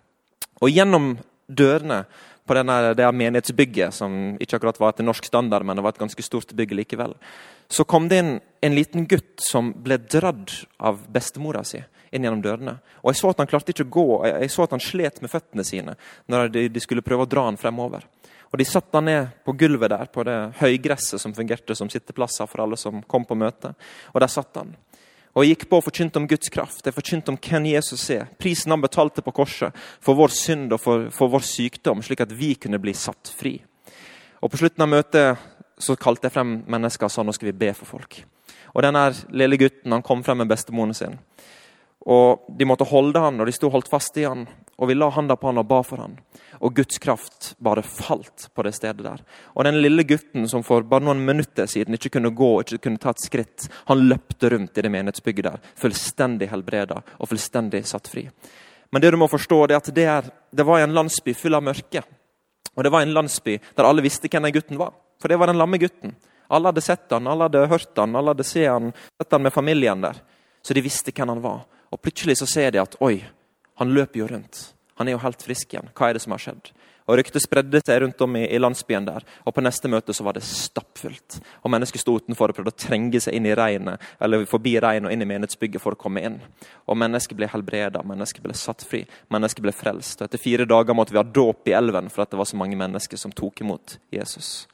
Og 0.64 0.72
gjennom 0.72 1.10
dørene 1.46 2.06
på 2.46 2.54
denne, 2.54 2.94
det 2.94 3.06
menighetsbygget, 3.12 3.94
som 3.94 4.36
ikke 4.40 4.58
akkurat 4.58 4.78
var 4.80 4.94
etter 4.94 5.06
norsk 5.06 5.26
standard, 5.26 5.66
men 5.66 5.76
det 5.76 5.84
var 5.84 5.94
et 5.94 6.02
ganske 6.02 6.22
stort 6.24 6.54
bygg 6.56 6.76
likevel, 6.78 7.16
så 7.68 7.84
kom 7.84 8.06
det 8.08 8.22
inn 8.22 8.32
en 8.62 8.76
liten 8.76 9.06
gutt 9.10 9.42
som 9.42 9.72
ble 9.82 9.98
dradd 9.98 10.52
av 10.78 11.02
bestemora 11.12 11.64
si 11.66 11.82
inn 12.14 12.26
gjennom 12.26 12.42
dørene. 12.42 12.76
Og 13.02 13.10
Jeg 13.12 13.20
så 13.20 13.32
at 13.32 13.40
han 13.42 13.50
klarte 13.50 13.74
ikke 13.74 13.86
å 13.86 13.94
gå, 13.96 14.06
jeg 14.30 14.52
så 14.52 14.64
at 14.64 14.74
han 14.76 14.82
slet 14.82 15.18
med 15.22 15.32
føttene 15.32 15.64
sine 15.66 15.96
når 16.30 16.52
de, 16.54 16.82
skulle 16.82 17.04
prøve 17.04 17.26
å 17.26 17.30
dra 17.30 17.48
han 17.48 17.58
fremover. 17.60 18.06
Og 18.52 18.60
De 18.60 18.64
satte 18.68 18.94
han 18.94 19.08
ned 19.08 19.34
på 19.44 19.56
gulvet 19.58 19.90
der, 19.90 20.06
på 20.06 20.22
det 20.24 20.36
høygresset 20.60 21.20
som 21.20 21.34
fungerte 21.34 21.74
som 21.74 21.90
sitteplasser 21.90 22.46
for 22.48 22.62
alle 22.62 22.78
som 22.78 23.02
kom 23.02 23.26
på 23.26 23.36
møte. 23.36 23.74
Og 24.14 24.22
der 24.22 24.30
satt 24.30 24.54
han. 24.56 24.70
Og 25.36 25.44
gikk 25.44 25.66
på 25.68 25.78
og 25.78 25.84
forkynte 25.84 26.16
om 26.16 26.26
Guds 26.28 26.48
kraft. 26.52 26.80
Jeg 26.86 26.96
forkynte 26.96 27.32
om 27.32 27.36
hvem 27.36 27.68
Jesus 27.68 28.06
er. 28.14 28.24
Prisen 28.40 28.72
han 28.72 28.80
betalte 28.80 29.20
på 29.24 29.34
korset 29.36 29.74
for 30.00 30.16
vår 30.16 30.32
synd 30.32 30.72
og 30.72 30.80
for, 30.80 31.10
for 31.12 31.32
vår 31.32 31.44
sykdom, 31.44 32.00
slik 32.04 32.22
at 32.24 32.32
vi 32.32 32.54
kunne 32.56 32.80
bli 32.80 32.94
satt 32.96 33.28
fri. 33.36 33.58
Og 34.40 34.50
På 34.50 34.60
slutten 34.60 34.84
av 34.84 34.88
møtet 34.88 35.44
så 35.78 35.96
kalte 36.00 36.28
jeg 36.28 36.36
frem 36.38 36.62
mennesker 36.72 37.08
og 37.08 37.12
sa 37.12 37.24
nå 37.24 37.34
skal 37.36 37.50
vi 37.50 37.58
be 37.60 37.72
for 37.76 37.88
folk. 37.98 38.22
Og 38.72 38.84
denne 38.84 39.10
lille 39.36 39.58
gutten 39.60 39.92
han 39.92 40.04
kom 40.04 40.24
frem 40.24 40.40
med 40.40 40.48
bestemoren 40.48 40.96
sin. 40.96 41.18
Og 42.06 42.48
De 42.48 42.68
måtte 42.68 42.88
holde 42.88 43.20
han, 43.20 43.40
og 43.40 43.48
de 43.48 43.52
sto 43.52 43.68
holdt 43.72 43.92
fast 43.92 44.16
i 44.16 44.24
han. 44.24 44.46
Og 44.76 44.88
Vi 44.88 44.94
la 44.94 45.08
handa 45.10 45.36
på 45.36 45.48
han 45.48 45.58
og 45.58 45.68
ba 45.68 45.82
for 45.82 46.02
han 46.04 46.18
og 46.60 46.74
Guds 46.76 46.98
kraft 46.98 47.54
bare 47.58 47.82
falt 47.82 48.48
på 48.54 48.64
det 48.64 48.72
stedet 48.76 49.04
der. 49.04 49.22
Og 49.54 49.64
den 49.64 49.80
lille 49.80 50.04
gutten 50.08 50.48
som 50.48 50.64
for 50.64 50.86
bare 50.88 51.04
noen 51.04 51.22
minutter 51.26 51.68
siden 51.70 51.96
ikke 51.96 52.14
kunne 52.16 52.32
gå, 52.36 52.50
ikke 52.62 52.80
kunne 52.86 53.00
ta 53.02 53.12
et 53.12 53.24
skritt, 53.24 53.66
han 53.90 54.06
løpte 54.08 54.50
rundt 54.52 54.78
i 54.78 54.84
det 54.84 54.92
menighetsbygget 54.92 55.48
der, 55.48 55.64
fullstendig 55.76 56.50
helbreda 56.52 57.02
og 57.18 57.30
fullstendig 57.30 57.84
satt 57.88 58.08
fri. 58.12 58.26
Men 58.92 59.02
det 59.02 59.12
du 59.12 59.18
må 59.20 59.28
forstå 59.28 59.62
er 59.66 59.76
at 59.78 59.90
det, 59.94 60.06
er, 60.08 60.30
det 60.52 60.66
var 60.66 60.80
en 60.80 60.94
landsby 60.96 61.34
full 61.36 61.58
av 61.58 61.64
mørke. 61.66 62.04
Og 62.76 62.84
det 62.84 62.92
var 62.92 63.04
en 63.04 63.14
landsby 63.16 63.58
der 63.76 63.88
alle 63.88 64.04
visste 64.04 64.30
hvem 64.30 64.46
den 64.46 64.56
gutten 64.56 64.80
var. 64.80 64.94
For 65.20 65.32
det 65.32 65.38
var 65.40 65.50
den 65.50 65.58
lamme 65.58 65.80
gutten. 65.80 66.14
Alle 66.52 66.70
hadde 66.70 66.84
sett 66.84 67.10
han, 67.10 67.26
alle 67.26 67.48
hadde 67.48 67.66
hørt 67.66 67.96
han, 67.98 68.14
alle 68.16 68.34
hadde 68.34 68.46
sett 68.46 68.68
han, 68.70 68.92
sett 69.18 69.32
han 69.32 69.42
med 69.42 69.52
familien 69.52 70.04
der. 70.04 70.20
Så 70.62 70.74
de 70.76 70.84
visste 70.84 71.12
hvem 71.12 71.34
han 71.34 71.42
var. 71.42 71.64
Og 71.90 72.00
plutselig 72.02 72.38
så 72.38 72.46
ser 72.50 72.74
de 72.74 72.82
at 72.82 72.94
oi, 73.02 73.18
han 73.80 73.94
løper 73.94 74.22
jo 74.22 74.26
rundt. 74.30 74.72
Han 74.96 75.08
er 75.08 75.16
jo 75.16 75.22
helt 75.22 75.42
frisk 75.44 75.74
igjen. 75.74 75.90
Hva 75.96 76.08
er 76.08 76.16
det 76.16 76.24
som 76.24 76.32
har 76.32 76.42
skjedd? 76.42 76.70
Og 77.06 77.20
Ryktet 77.20 77.44
spredde 77.44 77.78
seg 77.86 78.00
rundt 78.02 78.22
om 78.24 78.32
i, 78.34 78.42
i, 78.50 78.58
landsbyen 78.58 79.04
der. 79.06 79.22
og 79.46 79.54
På 79.54 79.62
neste 79.62 79.86
møte 79.90 80.14
så 80.16 80.24
var 80.26 80.34
det 80.34 80.42
stappfullt. 80.42 81.36
Og 81.62 81.70
Mennesker 81.70 82.02
sto 82.02 82.16
utenfor 82.18 82.50
og 82.50 82.56
prøvde 82.56 82.72
å 82.72 82.78
trenge 82.86 83.20
seg 83.22 83.36
inn 83.36 83.46
i 83.46 83.54
regnet, 83.54 84.02
eller 84.18 84.42
forbi 84.50 84.72
regnet 84.82 85.06
og 85.06 85.14
inn 85.14 85.22
i 85.22 85.28
menighetsbygget 85.30 85.82
for 85.82 85.94
å 85.94 86.00
komme 86.00 86.24
inn. 86.26 86.40
Og 86.90 86.98
Mennesker 86.98 87.38
ble 87.38 87.46
helbreda, 87.52 88.02
mennesker 88.02 88.42
ble 88.42 88.56
satt 88.58 88.82
fri, 88.88 89.04
mennesker 89.30 89.62
ble 89.62 89.74
frelst. 89.76 90.18
Og 90.18 90.26
Etter 90.26 90.42
fire 90.42 90.66
dager 90.66 90.98
måtte 90.98 91.14
vi 91.14 91.22
ha 91.22 91.26
dåp 91.26 91.70
i 91.70 91.76
elven 91.78 92.10
for 92.10 92.24
at 92.24 92.34
det 92.34 92.40
var 92.40 92.50
så 92.50 92.58
mange 92.58 92.80
mennesker 92.80 93.20
som 93.20 93.34
tok 93.36 93.62
imot 93.62 94.00
Jesus. 94.10 94.66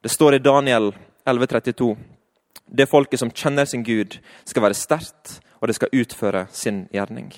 Det 0.00 0.14
står 0.14 0.38
i 0.38 0.42
Daniel 0.46 0.94
11,32 1.28 1.92
det 2.70 2.86
folket 2.86 3.20
som 3.20 3.30
kjenner 3.34 3.66
sin 3.66 3.82
Gud, 3.82 4.20
skal 4.46 4.62
være 4.62 4.78
sterkt, 4.78 5.40
og 5.60 5.68
det 5.68 5.76
skal 5.76 5.90
utføre 5.92 6.46
sin 6.54 6.84
gjerning. 6.94 7.32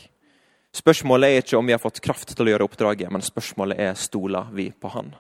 Spørsmålet 0.73 1.29
er 1.29 1.43
ikke 1.43 1.59
om 1.59 1.67
vi 1.69 1.75
har 1.75 1.83
fått 1.83 2.01
kraft 2.01 2.33
til 2.33 2.49
å 2.49 2.55
gjøre 2.55 2.65
oppdraget, 2.65 3.11
men 3.13 3.25
spørsmålet 3.25 3.81
er 3.81 3.99
stoler 3.99 4.49
vi 4.57 4.71
på 4.73 4.89
Han. 4.95 5.13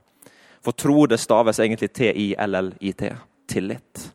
For 0.64 0.72
tro 0.72 1.04
det 1.10 1.18
staves 1.20 1.60
egentlig 1.60 1.90
T-I-L-L-I-T. 1.92 3.10
Tillit. 3.52 4.12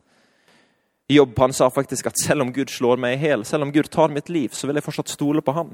Jobb 1.08 1.38
han 1.38 1.52
sa 1.52 1.70
faktisk 1.70 2.08
at 2.10 2.18
selv 2.20 2.42
om 2.42 2.50
Gud 2.52 2.72
slår 2.72 2.98
meg 3.00 3.14
i 3.16 3.28
hjel, 3.28 3.44
selv 3.46 3.64
om 3.64 3.72
Gud 3.72 3.86
tar 3.92 4.10
mitt 4.12 4.28
liv, 4.28 4.50
så 4.52 4.66
vil 4.66 4.80
jeg 4.80 4.84
fortsatt 4.84 5.12
stole 5.14 5.44
på 5.44 5.54
Han. 5.56 5.70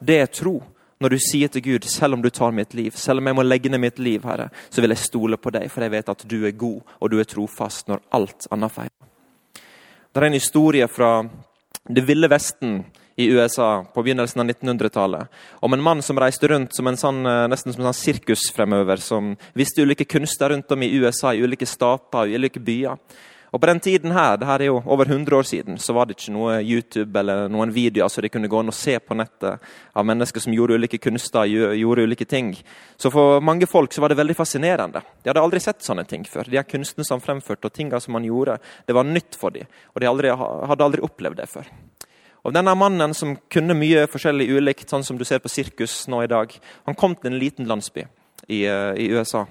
Det 0.00 0.18
er 0.20 0.32
tro. 0.32 0.58
Når 1.00 1.12
du 1.12 1.18
sier 1.20 1.48
til 1.52 1.62
Gud, 1.62 1.84
selv 1.84 2.16
om 2.16 2.22
du 2.24 2.30
tar 2.32 2.54
mitt 2.56 2.74
liv, 2.74 2.96
selv 2.96 3.20
om 3.20 3.28
jeg 3.28 3.36
må 3.36 3.44
legge 3.44 3.70
ned 3.70 3.80
mitt 3.80 3.98
liv, 4.00 4.24
Herre, 4.24 4.48
så 4.72 4.80
vil 4.80 4.92
jeg 4.92 5.04
stole 5.04 5.36
på 5.36 5.52
deg, 5.52 5.68
for 5.72 5.84
jeg 5.84 5.92
vet 5.92 6.08
at 6.08 6.24
du 6.28 6.38
er 6.48 6.56
god, 6.56 6.80
og 7.00 7.12
du 7.12 7.18
er 7.20 7.28
trofast 7.28 7.88
når 7.92 8.00
alt 8.16 8.48
annet 8.50 8.72
feiler. 8.72 9.10
Det 10.12 10.22
er 10.22 10.28
en 10.30 10.38
historie 10.38 10.88
fra 10.88 11.10
det 11.86 12.02
ville 12.08 12.30
Vesten 12.32 12.80
i 13.16 13.28
USA 13.32 13.84
på 13.94 14.02
begynnelsen 14.04 14.40
av 14.40 14.50
1900-tallet. 14.50 15.28
Om 15.64 15.72
en 15.72 15.82
mann 15.82 16.02
som 16.02 16.18
reiste 16.20 16.48
rundt 16.48 16.74
som 16.76 16.86
en 16.86 17.00
sånn, 17.00 17.22
eh, 17.26 17.46
nesten 17.48 17.72
som 17.72 17.82
en 17.82 17.92
sånn 17.92 18.02
sirkus 18.02 18.50
fremover. 18.52 18.96
som 18.96 19.36
visste 19.54 19.82
ulike 19.82 20.04
kunster 20.04 20.50
rundt 20.50 20.72
om 20.72 20.82
i 20.82 20.92
USA, 20.96 21.32
i 21.32 21.42
ulike 21.42 21.66
stater, 21.66 22.26
i 22.26 22.34
ulike 22.34 22.60
byer. 22.60 22.98
Og 23.52 23.60
På 23.60 23.66
den 23.66 23.80
tiden 23.80 24.12
her, 24.12 24.36
det 24.36 24.46
her 24.46 24.60
er 24.60 24.66
jo 24.66 24.82
over 24.84 25.06
100 25.06 25.36
år 25.36 25.42
siden, 25.42 25.78
så 25.78 25.94
var 25.94 26.04
det 26.04 26.16
ikke 26.16 26.32
noe 26.34 26.60
YouTube 26.60 27.18
eller 27.18 27.48
noen 27.48 27.72
videoer 27.72 28.08
så 28.08 28.20
de 28.20 28.28
kunne 28.28 28.48
gå 28.48 28.60
inn 28.60 28.68
og 28.68 28.74
se 28.74 28.98
på 28.98 29.16
nettet 29.16 29.60
av 29.94 30.04
mennesker 30.04 30.40
som 30.40 30.52
gjorde 30.52 30.74
ulike 30.74 30.98
kunster, 30.98 31.46
gjorde 31.46 32.04
ulike 32.04 32.26
ting. 32.28 32.54
Så 32.98 33.10
for 33.10 33.40
mange 33.40 33.66
folk 33.66 33.92
så 33.92 34.00
var 34.00 34.08
det 34.12 34.18
veldig 34.18 34.36
fascinerende. 34.36 35.00
De 35.22 35.30
hadde 35.30 35.40
aldri 35.40 35.60
sett 35.60 35.80
sånne 35.80 36.04
ting 36.04 36.24
før. 36.28 36.50
De 36.50 36.58
her 36.58 36.68
kunstene 36.68 37.06
som 37.06 37.22
fremførte 37.22 37.70
og 37.70 37.72
tingene 37.72 38.00
som 38.00 38.12
man 38.12 38.28
gjorde, 38.28 38.58
det 38.86 38.94
var 38.94 39.08
nytt 39.08 39.38
for 39.40 39.50
dem. 39.50 39.64
Og 39.94 40.02
de 40.02 40.10
aldri, 40.10 40.36
hadde 40.36 40.84
aldri 40.90 41.06
opplevd 41.06 41.40
det 41.40 41.48
før. 41.48 41.70
Og 42.46 42.54
denne 42.54 42.76
mannen 42.78 43.14
som 43.16 43.34
kunne 43.50 43.74
mye 43.74 44.06
forskjellig 44.10 44.46
ulikt, 44.54 44.88
sånn 44.90 45.04
som 45.04 45.18
du 45.18 45.24
ser 45.26 45.42
på 45.42 45.50
sirkus 45.50 46.04
nå 46.06 46.22
i 46.22 46.30
dag, 46.30 46.52
han 46.86 46.98
kom 46.98 47.16
til 47.18 47.32
en 47.32 47.40
liten 47.40 47.66
landsby 47.66 48.04
i, 48.46 48.64
eh, 48.64 48.92
i 49.02 49.08
USA. 49.10 49.46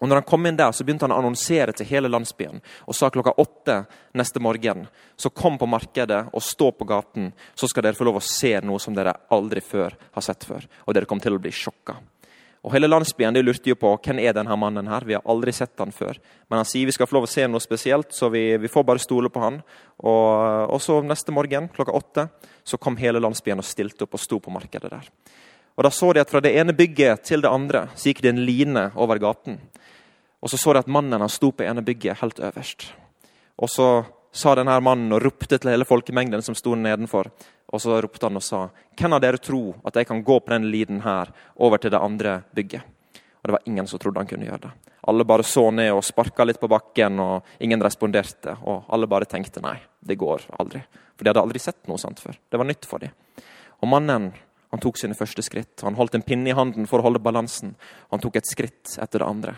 Og 0.00 0.08
når 0.08 0.20
han 0.20 0.26
kom 0.28 0.46
inn 0.46 0.56
der, 0.58 0.72
så 0.72 0.84
begynte 0.84 1.06
han 1.06 1.14
å 1.14 1.20
annonsere 1.22 1.72
til 1.72 1.86
hele 1.88 2.10
landsbyen 2.10 2.58
og 2.84 2.96
sa 2.96 3.08
klokka 3.08 3.32
åtte 3.40 3.78
neste 4.18 4.42
morgen 4.44 4.88
så 5.16 5.30
kom 5.30 5.56
på 5.58 5.68
markedet 5.70 6.26
og 6.32 6.42
stå 6.42 6.72
på 6.76 6.84
gaten, 6.84 7.30
så 7.54 7.68
skal 7.68 7.86
dere 7.86 7.96
få 7.96 8.04
lov 8.04 8.18
å 8.20 8.24
se 8.24 8.52
noe 8.60 8.82
som 8.82 8.96
dere 8.96 9.14
aldri 9.32 9.62
før 9.64 9.96
har 10.12 10.24
sett 10.24 10.44
før. 10.44 10.66
Og 10.84 10.94
dere 10.94 11.08
kom 11.08 11.22
til 11.22 11.38
å 11.38 11.40
bli 11.40 11.54
sjokka. 11.54 11.96
Og 12.66 12.72
Hele 12.74 12.88
landsbyen 12.90 13.36
de 13.36 13.44
lurte 13.44 13.70
jo 13.70 13.76
på 13.78 13.92
hvem 14.02 14.18
er 14.24 14.34
denne 14.34 14.54
mannen 14.58 14.88
her. 14.90 15.04
Vi 15.06 15.14
har 15.14 15.22
aldri 15.30 15.52
sett 15.54 15.78
han 15.78 15.94
før. 15.94 16.18
Men 16.50 16.58
han 16.58 16.66
sier 16.66 16.88
vi 16.88 16.94
skal 16.96 17.06
få 17.06 17.14
lov 17.14 17.28
å 17.28 17.30
se 17.30 17.44
noe 17.46 17.62
spesielt, 17.62 18.10
så 18.10 18.26
vi, 18.32 18.56
vi 18.58 18.70
får 18.70 18.84
bare 18.88 19.02
stole 19.02 19.30
på 19.30 19.42
han. 19.44 19.60
Og, 20.02 20.72
og, 20.74 20.80
så 20.82 20.98
neste 21.06 21.34
morgen 21.34 21.68
klokka 21.70 21.94
åtte 21.94 22.26
så 22.66 22.80
kom 22.82 22.98
hele 22.98 23.22
landsbyen 23.22 23.62
og 23.62 23.68
stilte 23.68 24.08
opp 24.08 24.18
og 24.18 24.22
sto 24.22 24.40
på 24.42 24.50
markedet 24.50 24.90
der. 24.90 25.06
Og 25.76 25.86
Da 25.86 25.92
så 25.94 26.10
de 26.16 26.24
at 26.24 26.32
fra 26.32 26.42
det 26.42 26.56
ene 26.58 26.74
bygget 26.74 27.22
til 27.28 27.44
det 27.44 27.52
andre 27.52 27.84
så 27.94 28.10
gikk 28.10 28.24
det 28.24 28.34
en 28.34 28.42
line 28.48 28.88
over 28.98 29.22
gaten. 29.22 29.60
Og 30.42 30.50
så 30.50 30.58
så 30.58 30.74
de 30.74 30.82
at 30.82 30.90
mannen 30.90 31.22
han 31.22 31.30
sto 31.30 31.52
på 31.54 31.62
ene 31.68 31.86
bygget 31.86 32.18
helt 32.18 32.42
øverst. 32.50 32.88
Og 33.62 33.70
så 33.70 33.90
sa 34.36 34.52
denne 34.54 34.74
mannen 34.84 35.14
og 35.16 35.22
ropte 35.24 35.56
til 35.56 35.72
hele 35.72 35.86
folkemengden 35.88 36.44
som 36.44 36.56
sto 36.56 36.74
nedenfor. 36.76 37.30
Og 37.72 37.82
så 37.82 37.96
ropte 38.02 38.28
han 38.28 38.36
og 38.36 38.42
sa, 38.42 38.68
'Hvem 38.96 39.14
av 39.14 39.20
dere 39.20 39.38
tror 39.38 39.74
at 39.84 39.94
jeg 39.94 40.06
kan 40.06 40.22
gå 40.22 40.40
på 40.40 40.50
den 40.50 40.70
liden 40.70 41.00
her 41.00 41.32
over 41.56 41.78
til 41.78 41.90
det 41.90 42.00
andre 42.00 42.44
bygget?' 42.54 42.82
Og 42.82 43.44
det 43.44 43.52
var 43.52 43.66
ingen 43.66 43.86
som 43.86 43.98
trodde 43.98 44.18
han 44.18 44.26
kunne 44.26 44.46
gjøre 44.46 44.60
det. 44.60 44.70
Alle 45.08 45.24
bare 45.24 45.42
så 45.42 45.70
ned 45.70 45.92
og 45.92 46.04
sparka 46.04 46.44
litt 46.44 46.60
på 46.60 46.68
bakken, 46.68 47.20
og 47.20 47.44
ingen 47.60 47.80
responderte. 47.80 48.56
Og 48.66 48.84
alle 48.88 49.06
bare 49.06 49.24
tenkte 49.24 49.62
nei, 49.62 49.78
det 50.02 50.18
går 50.18 50.42
aldri. 50.58 50.82
For 51.16 51.24
de 51.24 51.30
hadde 51.30 51.42
aldri 51.42 51.58
sett 51.58 51.86
noe 51.86 51.96
sånt 51.96 52.18
før. 52.18 52.34
Det 52.50 52.58
var 52.58 52.66
nytt 52.66 52.84
for 52.84 52.98
dem. 52.98 53.10
Og 53.82 53.88
mannen 53.88 54.32
han 54.70 54.80
tok 54.82 54.98
sine 54.98 55.14
første 55.14 55.42
skritt. 55.42 55.80
Han 55.86 55.94
holdt 55.94 56.14
en 56.18 56.22
pinne 56.26 56.50
i 56.50 56.56
handen 56.56 56.88
for 56.90 56.98
å 56.98 57.06
holde 57.06 57.22
balansen. 57.22 57.76
Han 58.10 58.20
tok 58.20 58.36
et 58.36 58.50
skritt 58.50 58.98
etter 58.98 59.22
det 59.22 59.28
andre. 59.28 59.54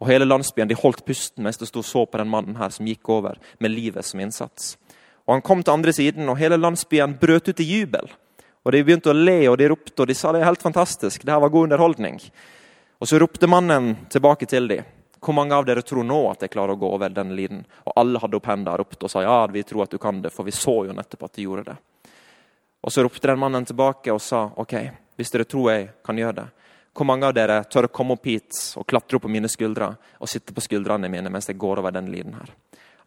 Og 0.00 0.10
Hele 0.10 0.28
landsbyen 0.28 0.68
de 0.68 0.76
holdt 0.76 1.04
pusten 1.06 1.44
mens 1.44 1.58
de 1.60 1.68
sto 1.68 1.82
så 1.82 2.04
på 2.06 2.20
den 2.20 2.28
mannen 2.28 2.58
her 2.60 2.72
som 2.74 2.86
gikk 2.88 3.08
over 3.12 3.38
med 3.58 3.72
livet 3.72 4.04
som 4.04 4.20
innsats. 4.20 4.76
Og 5.26 5.34
Han 5.34 5.42
kom 5.42 5.62
til 5.62 5.72
andre 5.72 5.92
siden, 5.92 6.28
og 6.28 6.38
hele 6.38 6.58
landsbyen 6.60 7.16
brøt 7.18 7.48
ut 7.48 7.60
i 7.60 7.64
jubel. 7.66 8.10
Og 8.64 8.72
De 8.72 8.82
begynte 8.82 9.10
å 9.10 9.16
le 9.16 9.48
og 9.48 9.58
de 9.58 9.70
ropte, 9.70 10.02
og 10.02 10.08
de 10.08 10.14
sa 10.14 10.32
det 10.32 10.42
er 10.42 10.50
helt 10.50 10.62
fantastisk. 10.62 11.24
det 11.24 11.32
her 11.32 11.40
var 11.40 11.48
god 11.48 11.64
underholdning. 11.70 12.20
Og 13.00 13.08
Så 13.08 13.18
ropte 13.18 13.46
mannen 13.46 13.96
tilbake 14.10 14.46
til 14.46 14.68
dem. 14.68 14.84
Hvor 15.20 15.34
mange 15.34 15.54
av 15.54 15.64
dere 15.64 15.82
tror 15.82 16.04
nå 16.04 16.30
at 16.30 16.42
jeg 16.44 16.50
klarer 16.50 16.76
å 16.76 16.78
gå 16.78 16.86
over 16.86 17.08
den 17.08 17.34
liden? 17.34 17.64
Og 17.86 17.92
alle 17.96 18.20
hadde 18.20 18.36
opp 18.36 18.46
hendene 18.46 18.74
og 18.74 18.78
ropte 18.78 19.08
og 19.08 19.10
sa 19.10 19.22
ja, 19.22 19.46
vi 19.46 19.62
tror 19.62 19.82
at 19.84 19.90
du 19.90 19.98
kan 19.98 20.20
det, 20.22 20.30
for 20.30 20.44
vi 20.44 20.52
så 20.54 20.84
jo 20.86 20.92
nettopp 20.94 21.24
at 21.24 21.34
du 21.34 21.42
gjorde 21.42 21.64
det. 21.72 21.76
Og 22.82 22.92
Så 22.92 23.02
ropte 23.02 23.26
den 23.26 23.38
mannen 23.38 23.64
tilbake 23.64 24.12
og 24.12 24.20
sa 24.20 24.50
ok, 24.56 24.74
hvis 25.16 25.32
dere 25.32 25.44
tror 25.44 25.72
jeg 25.72 25.88
kan 26.04 26.18
gjøre 26.18 26.36
det, 26.36 26.46
hvor 26.96 27.08
mange 27.08 27.28
av 27.28 27.34
dere 27.36 27.60
tør 27.70 27.88
å 27.88 27.92
komme 27.92 28.16
opp 28.16 28.26
hit 28.26 28.56
og 28.80 28.86
klatre 28.88 29.18
opp 29.18 29.26
på 29.26 29.32
mine 29.32 29.50
skuldre 29.52 29.90
og 30.18 30.30
sitte 30.30 30.54
på 30.56 30.64
skuldrene 30.64 31.10
mine 31.12 31.32
mens 31.32 31.50
jeg 31.50 31.60
går 31.60 31.82
over 31.82 31.94
den 31.94 32.10
liden 32.12 32.36
her? 32.38 32.52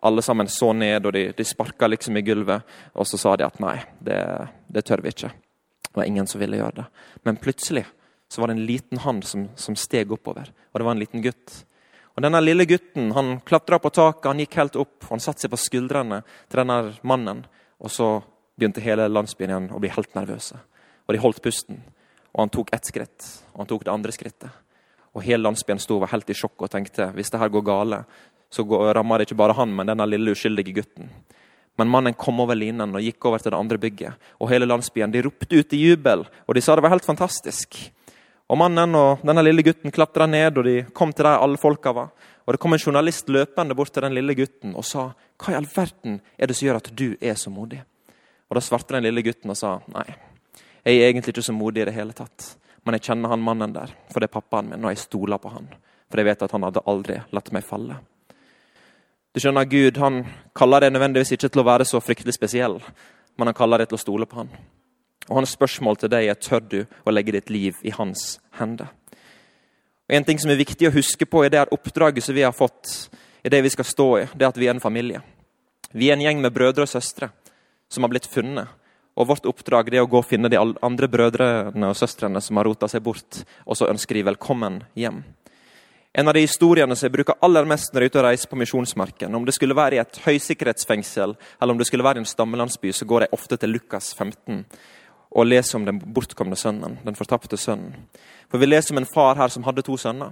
Alle 0.06 0.24
sammen 0.24 0.48
så 0.48 0.72
ned, 0.74 1.06
og 1.06 1.12
de, 1.12 1.26
de 1.36 1.46
sparka 1.46 1.90
liksom 1.90 2.16
i 2.16 2.24
gulvet. 2.24 2.64
Og 2.96 3.08
så 3.08 3.18
sa 3.20 3.34
de 3.36 3.44
at 3.44 3.58
nei, 3.60 3.76
det, 4.00 4.20
det, 4.72 4.86
tør 4.88 5.04
vi 5.04 5.12
ikke. 5.12 5.32
Det 5.90 5.98
var 5.98 6.08
ingen 6.08 6.30
som 6.30 6.40
ville 6.40 6.62
gjøre 6.62 6.78
det. 6.78 6.86
Men 7.28 7.42
plutselig 7.42 7.84
så 8.32 8.40
var 8.40 8.48
det 8.48 8.56
en 8.56 8.70
liten 8.70 9.02
hand 9.04 9.26
som, 9.28 9.50
som 9.60 9.76
steg 9.76 10.14
oppover, 10.14 10.54
og 10.70 10.80
det 10.80 10.86
var 10.86 10.96
en 10.96 11.02
liten 11.02 11.26
gutt. 11.26 11.58
Og 12.16 12.24
Denne 12.24 12.40
lille 12.44 12.68
gutten 12.70 13.12
han 13.16 13.38
klatra 13.48 13.80
på 13.80 13.92
taket, 13.96 14.30
han 14.30 14.40
gikk 14.44 14.58
helt 14.60 14.80
opp. 14.80 15.06
Han 15.10 15.22
satte 15.24 15.46
seg 15.46 15.54
på 15.54 15.60
skuldrene 15.60 16.22
til 16.52 16.62
denne 16.62 16.80
mannen. 17.08 17.46
Og 17.80 17.92
så 17.96 18.10
begynte 18.60 18.84
hele 18.84 19.06
landsbyen 19.08 19.54
igjen 19.54 19.70
å 19.72 19.80
bli 19.80 19.92
helt 19.94 20.16
nervøse. 20.18 20.60
Og 21.08 21.16
de 21.16 21.22
holdt 21.24 21.40
pusten. 21.46 21.80
Og 22.36 22.44
han 22.44 22.52
tok 22.54 22.74
ett 22.76 22.86
skritt, 22.86 23.30
og 23.54 23.64
han 23.64 23.70
tok 23.72 23.86
det 23.86 23.94
andre 23.94 24.14
skrittet. 24.16 24.50
Og 25.18 25.26
hele 25.26 25.42
landsbyen 25.44 25.82
sto 25.82 25.98
helt 26.06 26.30
i 26.30 26.38
sjokk 26.38 26.68
og 26.68 26.72
tenkte 26.72 27.10
hvis 27.16 27.32
det 27.34 27.40
her 27.42 27.50
går 27.50 27.66
gale, 27.66 28.04
så 28.50 28.66
rammer 28.66 29.20
det 29.20 29.30
ikke 29.30 29.40
bare 29.42 29.58
han, 29.58 29.74
men 29.74 29.90
denne 29.90 30.06
lille 30.10 30.34
uskyldige 30.34 30.76
gutten. 30.80 31.10
Men 31.80 31.90
mannen 31.90 32.18
kom 32.18 32.42
over 32.44 32.58
linen 32.58 32.96
og 32.96 33.04
gikk 33.04 33.26
over 33.30 33.42
til 33.42 33.54
det 33.54 33.60
andre 33.60 33.80
bygget. 33.80 34.30
Og 34.42 34.50
hele 34.52 34.68
landsbyen 34.68 35.14
de 35.14 35.24
ropte 35.24 35.62
ut 35.62 35.74
i 35.74 35.82
jubel, 35.86 36.26
og 36.46 36.56
de 36.56 36.62
sa 36.62 36.76
det 36.76 36.84
var 36.84 36.94
helt 36.94 37.08
fantastisk. 37.08 37.78
Og 38.50 38.58
Mannen 38.58 38.98
og 38.98 39.22
denne 39.22 39.44
lille 39.46 39.64
gutten 39.66 39.94
klatra 39.94 40.26
ned, 40.26 40.58
og 40.58 40.66
de 40.66 40.76
kom 40.98 41.14
til 41.14 41.28
der 41.28 41.38
alle 41.38 41.60
folka 41.62 41.94
var. 41.94 42.10
Og 42.46 42.54
Det 42.54 42.60
kom 42.60 42.74
en 42.74 42.82
journalist 42.82 43.30
løpende 43.30 43.76
bort 43.78 43.94
til 43.94 44.02
den 44.02 44.16
lille 44.18 44.34
gutten 44.34 44.74
og 44.74 44.84
sa 44.84 45.12
hva 45.38 45.54
i 45.54 45.58
all 45.60 45.68
verden 45.70 46.16
er 46.34 46.50
det 46.50 46.56
som 46.58 46.66
gjør 46.66 46.80
at 46.82 46.90
du 46.98 47.14
er 47.22 47.36
så 47.38 47.54
modig? 47.54 47.84
Og 48.50 48.58
Da 48.58 48.62
svarte 48.66 48.96
den 48.96 49.06
lille 49.06 49.22
gutten 49.22 49.54
og 49.54 49.58
sa 49.58 49.78
nei, 49.94 50.08
jeg 50.90 51.02
er 51.04 51.12
egentlig 51.12 51.36
ikke 51.36 51.46
så 51.46 51.56
modig 51.56 51.84
i 51.84 51.90
det 51.90 51.96
hele 51.96 52.16
tatt. 52.18 52.56
Men 52.86 52.96
jeg 52.96 53.10
kjenner 53.10 53.34
han 53.34 53.44
mannen 53.44 53.74
der, 53.76 53.92
for 54.10 54.22
det 54.22 54.30
er 54.30 54.38
pappaen 54.40 54.72
min, 54.72 54.86
og 54.86 54.94
jeg 54.94 55.04
stoler 55.04 55.42
på 55.42 55.52
han. 55.54 55.68
For 56.10 56.22
jeg 56.22 56.30
vet 56.30 56.46
at 56.46 56.56
han 56.56 56.66
hadde 56.66 56.86
aldri 56.90 57.20
latt 57.36 57.52
meg 57.54 57.66
falle. 57.68 58.00
Du 59.30 59.42
skjønner, 59.44 59.68
Gud 59.70 60.00
han 60.02 60.24
kaller 60.58 60.86
deg 60.86 60.96
nødvendigvis 60.96 61.36
ikke 61.36 61.52
til 61.52 61.62
å 61.62 61.68
være 61.68 61.86
så 61.86 62.02
fryktelig 62.02 62.34
spesiell, 62.34 62.80
men 63.38 63.52
han 63.52 63.58
kaller 63.58 63.84
deg 63.84 63.92
til 63.92 64.00
å 64.00 64.02
stole 64.02 64.28
på 64.30 64.40
han. 64.42 64.50
Og 65.30 65.38
Hans 65.38 65.54
spørsmål 65.54 66.00
til 66.02 66.10
deg 66.10 66.32
er 66.32 66.40
tør 66.42 66.64
du 66.66 66.80
å 67.06 67.14
legge 67.14 67.36
ditt 67.36 67.52
liv 67.54 67.78
i 67.86 67.94
hans 67.94 68.40
hender. 68.58 68.90
Og 70.10 70.16
En 70.18 70.26
ting 70.26 70.42
som 70.42 70.50
er 70.50 70.58
viktig 70.58 70.90
å 70.90 70.96
huske 70.96 71.28
på 71.30 71.44
i 71.46 71.52
det 71.54 71.68
oppdraget 71.70 72.26
som 72.26 72.34
vi 72.34 72.48
har 72.48 72.56
fått, 72.56 73.12
i 73.46 73.52
det 73.54 73.62
vi 73.62 73.70
skal 73.70 73.86
stå 73.86 74.08
i, 74.18 74.26
det 74.34 74.48
er 74.48 74.50
at 74.50 74.58
vi 74.58 74.66
er 74.66 74.74
en 74.74 74.82
familie. 74.82 75.22
Vi 75.94 76.10
er 76.10 76.18
en 76.18 76.26
gjeng 76.26 76.42
med 76.42 76.54
brødre 76.54 76.88
og 76.88 76.90
søstre 76.90 77.30
som 77.90 78.04
har 78.04 78.12
blitt 78.12 78.28
funnet 78.30 78.79
og 79.20 79.28
Vårt 79.28 79.48
oppdrag 79.52 79.92
er 79.92 80.06
å 80.06 80.08
gå 80.08 80.22
og 80.22 80.28
finne 80.30 80.52
de 80.52 80.60
andre 80.60 81.10
brødrene 81.12 81.90
og 81.92 81.98
søstrene 82.00 82.40
som 82.42 82.60
har 82.60 82.70
rota 82.70 82.88
seg 82.88 83.04
bort, 83.04 83.42
og 83.68 83.76
så 83.76 83.90
ønsker 83.92 84.16
de 84.16 84.30
velkommen 84.32 84.80
hjem. 84.96 85.26
En 86.16 86.28
av 86.32 86.34
de 86.34 86.42
historiene 86.42 86.96
som 86.96 87.06
jeg 87.06 87.14
bruker 87.18 87.38
aller 87.46 87.68
mest 87.70 87.92
når 87.94 88.02
jeg 88.02 88.10
er 88.10 88.14
ute 88.14 88.22
og 88.22 88.26
reiser 88.26 88.50
på 88.50 88.58
misjonsmarken, 88.62 89.36
om 89.36 89.44
det 89.46 89.54
skulle 89.54 89.78
være 89.78 89.98
i 89.98 90.02
et 90.02 90.22
høysikkerhetsfengsel 90.24 91.36
eller 91.36 91.76
om 91.76 91.82
det 91.82 91.90
skulle 91.90 92.08
være 92.08 92.22
i 92.22 92.24
en 92.24 92.32
stammelandsby, 92.32 92.94
så 92.96 93.06
går 93.06 93.28
jeg 93.28 93.36
ofte 93.36 93.60
til 93.60 93.76
Lukas 93.76 94.14
15 94.16 94.64
og 95.30 95.46
leser 95.46 95.78
om 95.78 95.86
den 95.86 96.00
bortkomne 96.02 96.58
sønnen, 96.58 96.98
den 97.06 97.18
fortapte 97.20 97.60
sønnen. 97.60 98.08
For 98.50 98.58
Vi 98.58 98.66
leser 98.66 98.96
om 98.96 99.04
en 99.04 99.12
far 99.14 99.36
her 99.38 99.52
som 99.54 99.68
hadde 99.68 99.84
to 99.86 99.98
sønner. 99.98 100.32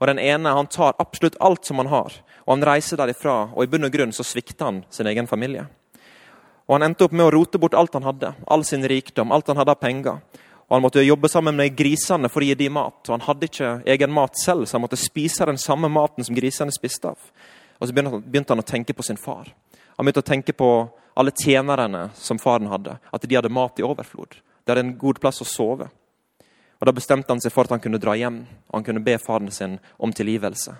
Og 0.00 0.06
Den 0.06 0.18
ene 0.18 0.54
han 0.56 0.66
tar 0.66 0.96
absolutt 0.98 1.36
alt 1.40 1.66
som 1.66 1.76
han 1.76 1.92
har, 1.92 2.14
og 2.46 2.54
han 2.56 2.64
reiser 2.64 2.96
derifra. 2.96 3.52
og 3.54 3.64
I 3.64 3.66
bunn 3.66 3.84
og 3.84 3.92
grunn 3.92 4.12
så 4.12 4.24
svikter 4.24 4.64
han 4.64 4.84
sin 4.88 5.06
egen 5.06 5.26
familie. 5.26 5.66
Og 6.70 6.76
Han 6.76 6.86
endte 6.86 7.08
opp 7.08 7.14
med 7.18 7.26
å 7.26 7.32
rote 7.34 7.58
bort 7.58 7.74
alt 7.74 7.96
han 7.98 8.06
hadde, 8.06 8.28
all 8.46 8.62
sin 8.62 8.86
rikdom, 8.86 9.32
alt 9.34 9.48
han 9.50 9.58
hadde 9.58 9.74
av 9.74 9.80
penger. 9.82 10.20
Og 10.68 10.76
Han 10.76 10.84
måtte 10.84 11.02
jobbe 11.02 11.28
sammen 11.28 11.56
med 11.58 11.74
grisene 11.74 12.30
for 12.30 12.44
å 12.44 12.46
gi 12.46 12.54
dem 12.54 12.76
mat. 12.78 13.00
Og 13.08 13.16
Han 13.16 13.24
hadde 13.26 13.48
ikke 13.48 13.70
egen 13.90 14.12
mat 14.14 14.38
selv, 14.38 14.68
så 14.70 14.78
han 14.78 14.84
måtte 14.84 15.00
spise 15.00 15.48
den 15.50 15.58
samme 15.58 15.90
maten 15.90 16.22
som 16.22 16.36
grisene 16.36 16.70
spiste 16.70 17.10
av. 17.10 17.18
Og 17.80 17.88
Så 17.88 17.94
begynte 17.94 18.54
han 18.54 18.62
å 18.62 18.70
tenke 18.70 18.94
på 18.94 19.02
sin 19.02 19.18
far. 19.18 19.50
Han 19.98 20.06
begynte 20.06 20.22
å 20.22 20.30
tenke 20.30 20.54
på 20.54 20.70
alle 21.18 21.34
tjenerne 21.34 22.10
som 22.14 22.38
faren 22.38 22.70
hadde. 22.70 23.00
At 23.12 23.26
de 23.26 23.34
hadde 23.34 23.50
mat 23.50 23.80
i 23.80 23.82
overflod. 23.82 24.38
De 24.62 24.70
hadde 24.70 24.86
en 24.86 24.98
god 24.98 25.18
plass 25.18 25.42
å 25.42 25.48
sove. 25.48 25.90
Og 26.80 26.86
Da 26.86 26.92
bestemte 26.92 27.34
han 27.34 27.40
seg 27.42 27.52
for 27.52 27.66
at 27.66 27.74
han 27.74 27.82
kunne 27.82 27.98
dra 27.98 28.14
hjem 28.14 28.46
og 28.70 28.74
han 28.78 28.84
kunne 28.84 29.02
be 29.04 29.18
faren 29.18 29.50
sin 29.50 29.80
om 29.98 30.12
tilgivelse. 30.12 30.70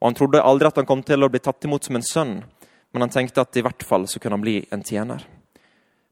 Og 0.00 0.06
Han 0.06 0.14
trodde 0.14 0.42
aldri 0.42 0.68
at 0.68 0.76
han 0.76 0.86
kom 0.86 1.02
til 1.02 1.24
å 1.24 1.30
bli 1.30 1.40
tatt 1.40 1.64
imot 1.64 1.84
som 1.84 1.96
en 1.96 2.02
sønn, 2.02 2.44
men 2.92 3.02
han 3.04 3.12
tenkte 3.12 3.44
at 3.44 3.56
i 3.56 3.62
hvert 3.62 3.82
fall 3.86 4.06
så 4.08 4.18
kunne 4.18 4.38
han 4.38 4.44
bli 4.44 4.56
en 4.70 4.82
tjener. 4.82 5.24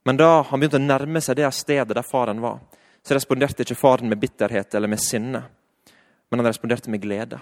Men 0.04 0.16
da 0.16 0.42
han 0.48 0.60
begynte 0.60 0.78
å 0.80 0.86
nærme 0.86 1.20
seg 1.20 1.36
det 1.36 1.50
stedet 1.52 1.94
der 1.94 2.06
faren 2.06 2.40
var, 2.40 2.60
så 3.02 3.16
responderte 3.16 3.64
ikke 3.64 3.78
faren 3.78 4.08
med 4.10 4.20
bitterhet 4.20 4.74
eller 4.74 4.90
med 4.90 5.00
sinne, 5.02 5.42
men 6.28 6.40
han 6.40 6.48
responderte 6.48 6.90
med 6.92 7.02
glede. 7.02 7.40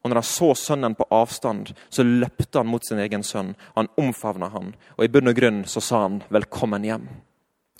Og 0.00 0.08
når 0.08 0.22
han 0.22 0.28
så 0.28 0.54
sønnen 0.56 0.94
på 0.96 1.06
avstand, 1.12 1.74
så 1.88 2.04
løpte 2.06 2.60
han 2.60 2.70
mot 2.72 2.84
sin 2.84 3.00
egen 3.02 3.24
sønn. 3.26 3.52
Han 3.76 3.90
omfavna 4.00 4.48
han, 4.48 4.72
og 4.96 5.04
i 5.04 5.10
bunn 5.12 5.28
og 5.28 5.36
grunn 5.36 5.64
så 5.68 5.80
sa 5.84 6.02
han 6.06 6.22
'velkommen 6.30 6.84
hjem'. 6.84 7.08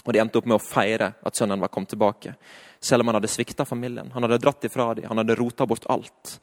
Og 0.04 0.12
De 0.12 0.18
endte 0.18 0.38
opp 0.38 0.46
med 0.46 0.56
å 0.56 0.64
feire 0.64 1.14
at 1.24 1.36
sønnen 1.36 1.60
var 1.60 1.68
kommet 1.68 1.88
tilbake. 1.88 2.34
Selv 2.80 3.00
om 3.00 3.08
han 3.08 3.14
hadde 3.14 3.28
svikta 3.28 3.64
familien, 3.64 4.10
han 4.12 4.22
hadde 4.22 4.38
dratt 4.38 4.64
ifra 4.64 4.94
dem, 4.94 5.08
han 5.08 5.18
hadde 5.18 5.36
rota 5.36 5.66
bort 5.66 5.86
alt. 5.88 6.40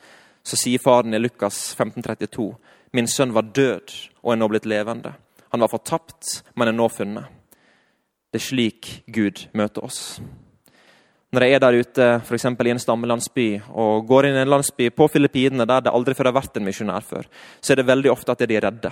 Så 0.48 0.56
sier 0.56 0.80
faren 0.80 1.14
i 1.14 1.20
Lukas 1.20 1.76
1532.: 1.76 2.56
Min 2.96 3.08
sønn 3.12 3.34
var 3.36 3.50
død 3.52 3.92
og 4.24 4.32
er 4.32 4.40
nå 4.40 4.48
blitt 4.48 4.68
levende. 4.70 5.12
Han 5.52 5.64
var 5.64 5.72
fortapt, 5.72 6.42
men 6.56 6.72
er 6.72 6.76
nå 6.76 6.88
funnet. 6.92 7.28
Det 8.32 8.40
er 8.40 8.46
slik 8.46 8.92
Gud 9.12 9.48
møter 9.58 9.84
oss. 9.84 10.22
Når 11.36 11.44
jeg 11.44 11.56
er 11.58 11.60
der 11.60 11.76
ute 11.76 12.08
for 12.24 12.40
i 12.40 12.72
en 12.72 12.80
stammelandsby 12.80 13.48
og 13.76 14.08
går 14.08 14.30
inn 14.30 14.38
i 14.38 14.44
en 14.46 14.54
landsby 14.54 14.88
på 14.96 15.10
Filippinene 15.12 15.68
der 15.68 15.84
det 15.84 15.92
aldri 15.92 16.16
før 16.16 16.32
har 16.32 16.38
vært 16.40 16.56
en 16.58 16.64
misjonær 16.68 17.04
før, 17.04 17.28
så 17.60 17.74
er 17.74 17.82
det 17.82 17.88
veldig 17.88 18.12
ofte 18.12 18.32
at 18.32 18.40
de 18.48 18.56
er 18.56 18.64
redde. 18.64 18.92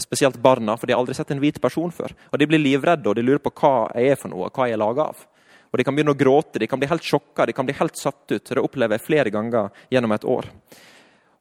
Spesielt 0.00 0.40
barna, 0.40 0.78
for 0.80 0.86
de 0.86 0.94
har 0.94 1.02
aldri 1.02 1.14
sett 1.14 1.30
en 1.34 1.42
hvit 1.42 1.60
person 1.60 1.92
før. 1.92 2.14
Og 2.32 2.38
De 2.40 2.46
blir 2.48 2.58
livredde 2.58 3.08
og 3.08 3.16
de 3.16 3.22
lurer 3.22 3.42
på 3.44 3.52
hva 3.52 3.90
jeg 3.92 4.14
er 4.14 4.16
for 4.16 4.32
noe, 4.32 4.48
hva 4.48 4.68
jeg 4.68 4.78
er 4.78 4.80
laga 4.80 5.10
av. 5.12 5.26
Og 5.74 5.78
De 5.78 5.82
kan 5.82 5.96
begynne 5.96 6.12
å 6.14 6.18
gråte, 6.18 6.60
de 6.62 6.68
kan 6.70 6.78
bli 6.78 6.86
helt 6.86 7.02
sjokka, 7.02 7.48
de 7.50 7.52
kan 7.52 7.66
bli 7.66 7.74
helt 7.74 7.96
satt 7.98 8.30
ut. 8.30 8.44
Det 8.46 8.62
opplever 8.62 8.94
jeg 8.94 9.02
flere 9.08 9.30
ganger 9.34 9.72
gjennom 9.90 10.12
et 10.14 10.24
år. 10.24 10.46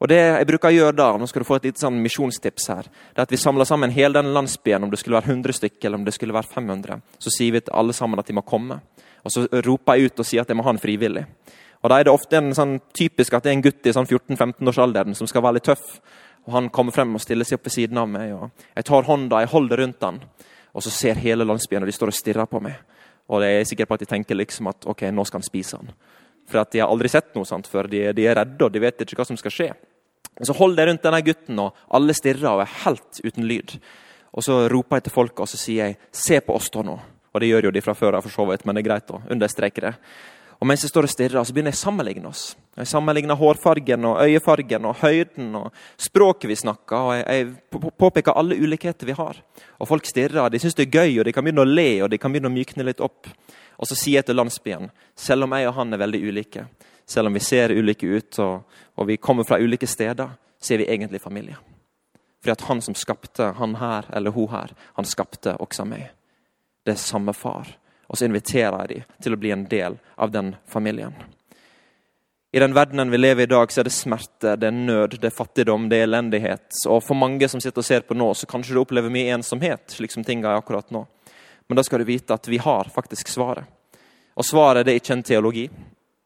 Og 0.01 0.09
det 0.09 0.17
jeg 0.17 0.47
bruker 0.49 0.71
å 0.71 0.73
gjøre 0.73 0.95
da, 0.97 1.11
nå 1.21 1.27
skal 1.29 1.43
du 1.43 1.47
få 1.47 1.59
et 1.59 1.67
lite 1.69 1.83
sånn 1.83 1.99
misjonstips 2.01 2.65
her, 2.73 2.87
det 2.89 3.21
er 3.21 3.27
at 3.27 3.35
vi 3.35 3.37
samler 3.37 3.69
sammen 3.69 3.93
hele 3.93 4.17
den 4.17 4.33
landsbyen, 4.33 4.87
om 4.87 4.89
det 4.89 4.97
skulle 5.03 5.19
være 5.19 5.29
100 5.35 5.55
stykker 5.59 5.85
eller 5.85 6.01
om 6.01 6.07
det 6.07 6.15
skulle 6.17 6.33
være 6.33 6.49
500. 6.49 7.03
Så 7.21 7.35
sier 7.37 7.53
vi 7.53 7.61
til 7.61 7.77
alle 7.77 7.93
sammen 7.93 8.19
at 8.19 8.31
de 8.31 8.33
må 8.33 8.41
komme. 8.41 8.79
Og 9.21 9.35
så 9.35 9.45
roper 9.53 10.01
jeg 10.01 10.09
ut 10.09 10.23
og 10.25 10.27
sier 10.27 10.41
at 10.41 10.49
jeg 10.49 10.57
må 10.57 10.65
ha 10.65 10.73
en 10.73 10.81
frivillig. 10.81 11.27
Og 11.83 11.91
Da 11.93 11.99
er 11.99 12.07
det 12.07 12.15
ofte 12.15 12.41
en 12.41 12.55
sånn 12.57 12.79
typisk 12.95 13.37
at 13.37 13.45
det 13.45 13.53
er 13.53 13.57
en 13.59 13.63
gutt 13.67 13.85
i 13.85 13.93
sånn 13.93 14.09
14-15-årsalderen 14.09 15.13
som 15.13 15.29
skal 15.29 15.45
være 15.45 15.59
litt 15.59 15.69
tøff. 15.69 15.99
Og 16.47 16.57
Han 16.57 16.71
kommer 16.73 16.95
frem 16.95 17.13
og 17.13 17.21
stiller 17.21 17.45
seg 17.45 17.61
opp 17.61 17.69
ved 17.69 17.75
siden 17.77 18.01
av 18.01 18.09
meg. 18.09 18.33
og 18.33 18.49
Jeg 18.75 18.89
tar 18.89 19.07
hånda, 19.07 19.39
jeg 19.45 19.53
holder 19.53 19.77
rundt 19.77 20.01
han, 20.01 20.19
og 20.73 20.83
så 20.83 20.89
ser 20.89 21.21
hele 21.21 21.45
landsbyen, 21.45 21.83
og 21.83 21.87
de 21.87 21.95
står 21.95 22.11
og 22.11 22.17
stirrer 22.17 22.49
på 22.49 22.59
meg. 22.59 22.81
Og 23.31 23.43
jeg 23.43 23.59
er 23.59 23.67
sikker 23.69 23.87
på 23.87 23.95
at 23.95 24.03
de 24.03 24.09
tenker 24.09 24.37
liksom 24.37 24.67
at 24.71 24.85
ok, 24.89 25.05
nå 25.13 25.23
skal 25.27 25.39
han 25.39 25.47
spise 25.47 25.79
han. 25.79 25.93
For 26.49 26.59
at 26.59 26.73
de 26.73 26.81
har 26.83 26.91
aldri 26.91 27.11
sett 27.11 27.31
noe 27.37 27.47
sånt 27.47 27.69
før. 27.71 27.87
De, 27.91 28.05
de 28.15 28.27
er 28.27 28.35
redde, 28.41 28.59
og 28.65 28.73
de 28.73 28.81
vet 28.83 29.05
ikke 29.05 29.21
hva 29.21 29.27
som 29.27 29.39
skal 29.39 29.53
skje. 29.53 29.69
Men 30.33 30.49
så 30.49 30.55
holder 30.57 30.81
jeg 30.81 30.89
rundt 30.89 31.05
denne 31.05 31.23
gutten, 31.23 31.61
og 31.61 31.83
alle 31.93 32.15
stirrer 32.17 32.49
og 32.49 32.63
er 32.63 32.77
helt 32.83 33.21
uten 33.23 33.47
lyd. 33.47 33.75
Og 34.33 34.43
Så 34.43 34.63
roper 34.71 34.97
jeg 34.97 35.07
til 35.07 35.13
folket 35.13 35.43
og 35.45 35.49
så 35.49 35.59
sier 35.61 35.91
jeg, 35.91 35.97
se 36.11 36.39
på 36.41 36.55
oss 36.57 36.71
da 36.73 36.83
nå. 36.85 36.97
Og 37.33 37.41
det 37.41 37.49
gjør 37.49 37.67
jo 37.67 37.73
de 37.73 37.81
fra 37.85 37.95
før 37.97 38.17
av, 38.17 38.25
for 38.25 38.33
så 38.33 38.45
vidt, 38.49 38.65
men 38.65 38.75
det 38.75 38.83
er 38.83 38.89
greit 38.89 39.13
å 39.13 39.21
understreke 39.33 39.81
det. 39.81 39.93
Og 40.63 40.67
Mens 40.69 40.85
jeg 40.85 40.93
står 40.93 41.03
og 41.03 41.11
stirrer, 41.11 41.43
så 41.43 41.51
begynner 41.51 41.73
jeg 41.73 41.75
å 41.75 41.83
sammenligne 41.89 42.29
oss. 42.29 42.43
Jeg 42.79 42.87
sammenligner 42.87 43.35
hårfargen, 43.35 44.05
og 44.07 44.21
øyefargen 44.23 44.85
og 44.87 45.01
høyden 45.01 45.49
og 45.59 45.81
språket 45.99 46.47
vi 46.47 46.55
snakker. 46.55 46.95
og 46.95 47.17
Jeg, 47.19 47.49
påpeker 47.99 48.37
alle 48.39 48.55
ulikheter 48.55 49.09
vi 49.09 49.17
har. 49.17 49.41
Og 49.83 49.89
Folk 49.89 50.07
stirrer, 50.07 50.47
de 50.47 50.61
syns 50.63 50.79
det 50.79 50.85
er 50.87 51.01
gøy, 51.01 51.19
og 51.19 51.27
de 51.27 51.33
kan 51.35 51.43
begynne 51.43 51.65
å 51.65 51.67
le 51.67 51.89
og 52.05 52.13
de 52.13 52.21
kan 52.21 52.31
begynne 52.31 52.47
å 52.47 52.55
mykne 52.55 52.87
litt 52.87 53.03
opp. 53.03 53.27
Og 53.75 53.91
så 53.91 53.99
sier 53.99 54.21
jeg 54.21 54.29
til 54.29 54.39
landsbyen, 54.39 54.87
selv 55.19 55.43
om 55.43 55.57
jeg 55.57 55.67
og 55.67 55.75
han 55.81 55.91
er 55.91 56.03
veldig 56.05 56.23
ulike, 56.31 56.65
selv 57.03 57.27
om 57.27 57.35
vi 57.35 57.43
ser 57.43 57.75
ulike 57.75 58.07
ut 58.07 58.39
og, 58.39 58.79
og 58.95 59.11
vi 59.11 59.19
kommer 59.19 59.43
fra 59.43 59.59
ulike 59.59 59.89
steder, 59.91 60.31
så 60.63 60.73
er 60.73 60.85
vi 60.85 60.91
egentlig 60.95 61.19
familie. 61.19 61.59
Fordi 62.39 62.55
at 62.55 62.67
han 62.69 62.79
som 62.87 62.95
skapte 62.95 63.51
han 63.59 63.75
her 63.83 64.07
eller 64.15 64.31
hun 64.31 64.47
her, 64.55 64.71
han 64.95 65.11
skapte 65.11 65.57
også 65.59 65.83
meg 65.91 66.07
det 66.83 66.97
er 66.97 66.99
samme 66.99 67.33
far. 67.33 67.67
Og 68.07 68.17
så 68.17 68.27
inviterer 68.27 68.77
jeg 68.83 68.89
dem 68.89 69.21
til 69.23 69.35
å 69.35 69.39
bli 69.39 69.53
en 69.55 69.65
del 69.69 69.97
av 70.15 70.31
den 70.31 70.55
familien. 70.69 71.15
I 72.53 72.61
den 72.61 72.75
verdenen 72.75 73.09
vi 73.09 73.17
lever 73.17 73.41
i 73.41 73.43
i 73.43 73.49
dag, 73.49 73.71
så 73.71 73.81
er 73.81 73.87
det 73.87 73.95
smerte, 73.95 74.55
det 74.61 74.67
er 74.67 74.75
nød, 74.75 75.15
det 75.17 75.31
er 75.31 75.33
fattigdom, 75.33 75.87
det 75.89 75.97
er 75.97 76.05
elendighet. 76.05 76.67
Og 76.85 76.99
for 77.01 77.17
mange 77.17 77.47
som 77.49 77.61
sitter 77.61 77.81
og 77.81 77.87
ser 77.87 78.05
på 78.05 78.13
nå, 78.13 78.27
så 78.37 78.45
kanskje 78.45 78.75
du 78.75 78.81
opplever 78.83 79.09
mye 79.09 79.33
ensomhet, 79.33 79.87
slik 79.89 80.13
som 80.13 80.23
tinga 80.23 80.51
er 80.51 80.61
akkurat 80.61 80.91
nå. 80.93 81.01
Men 81.67 81.79
da 81.79 81.83
skal 81.83 82.03
du 82.03 82.05
vite 82.05 82.35
at 82.35 82.47
vi 82.47 82.59
har 82.61 82.91
faktisk 82.93 83.31
svaret. 83.33 83.65
Og 84.37 84.45
svaret 84.45 84.85
det 84.85 84.93
er 84.93 85.01
ikke 85.01 85.15
en 85.17 85.25
teologi. 85.25 85.65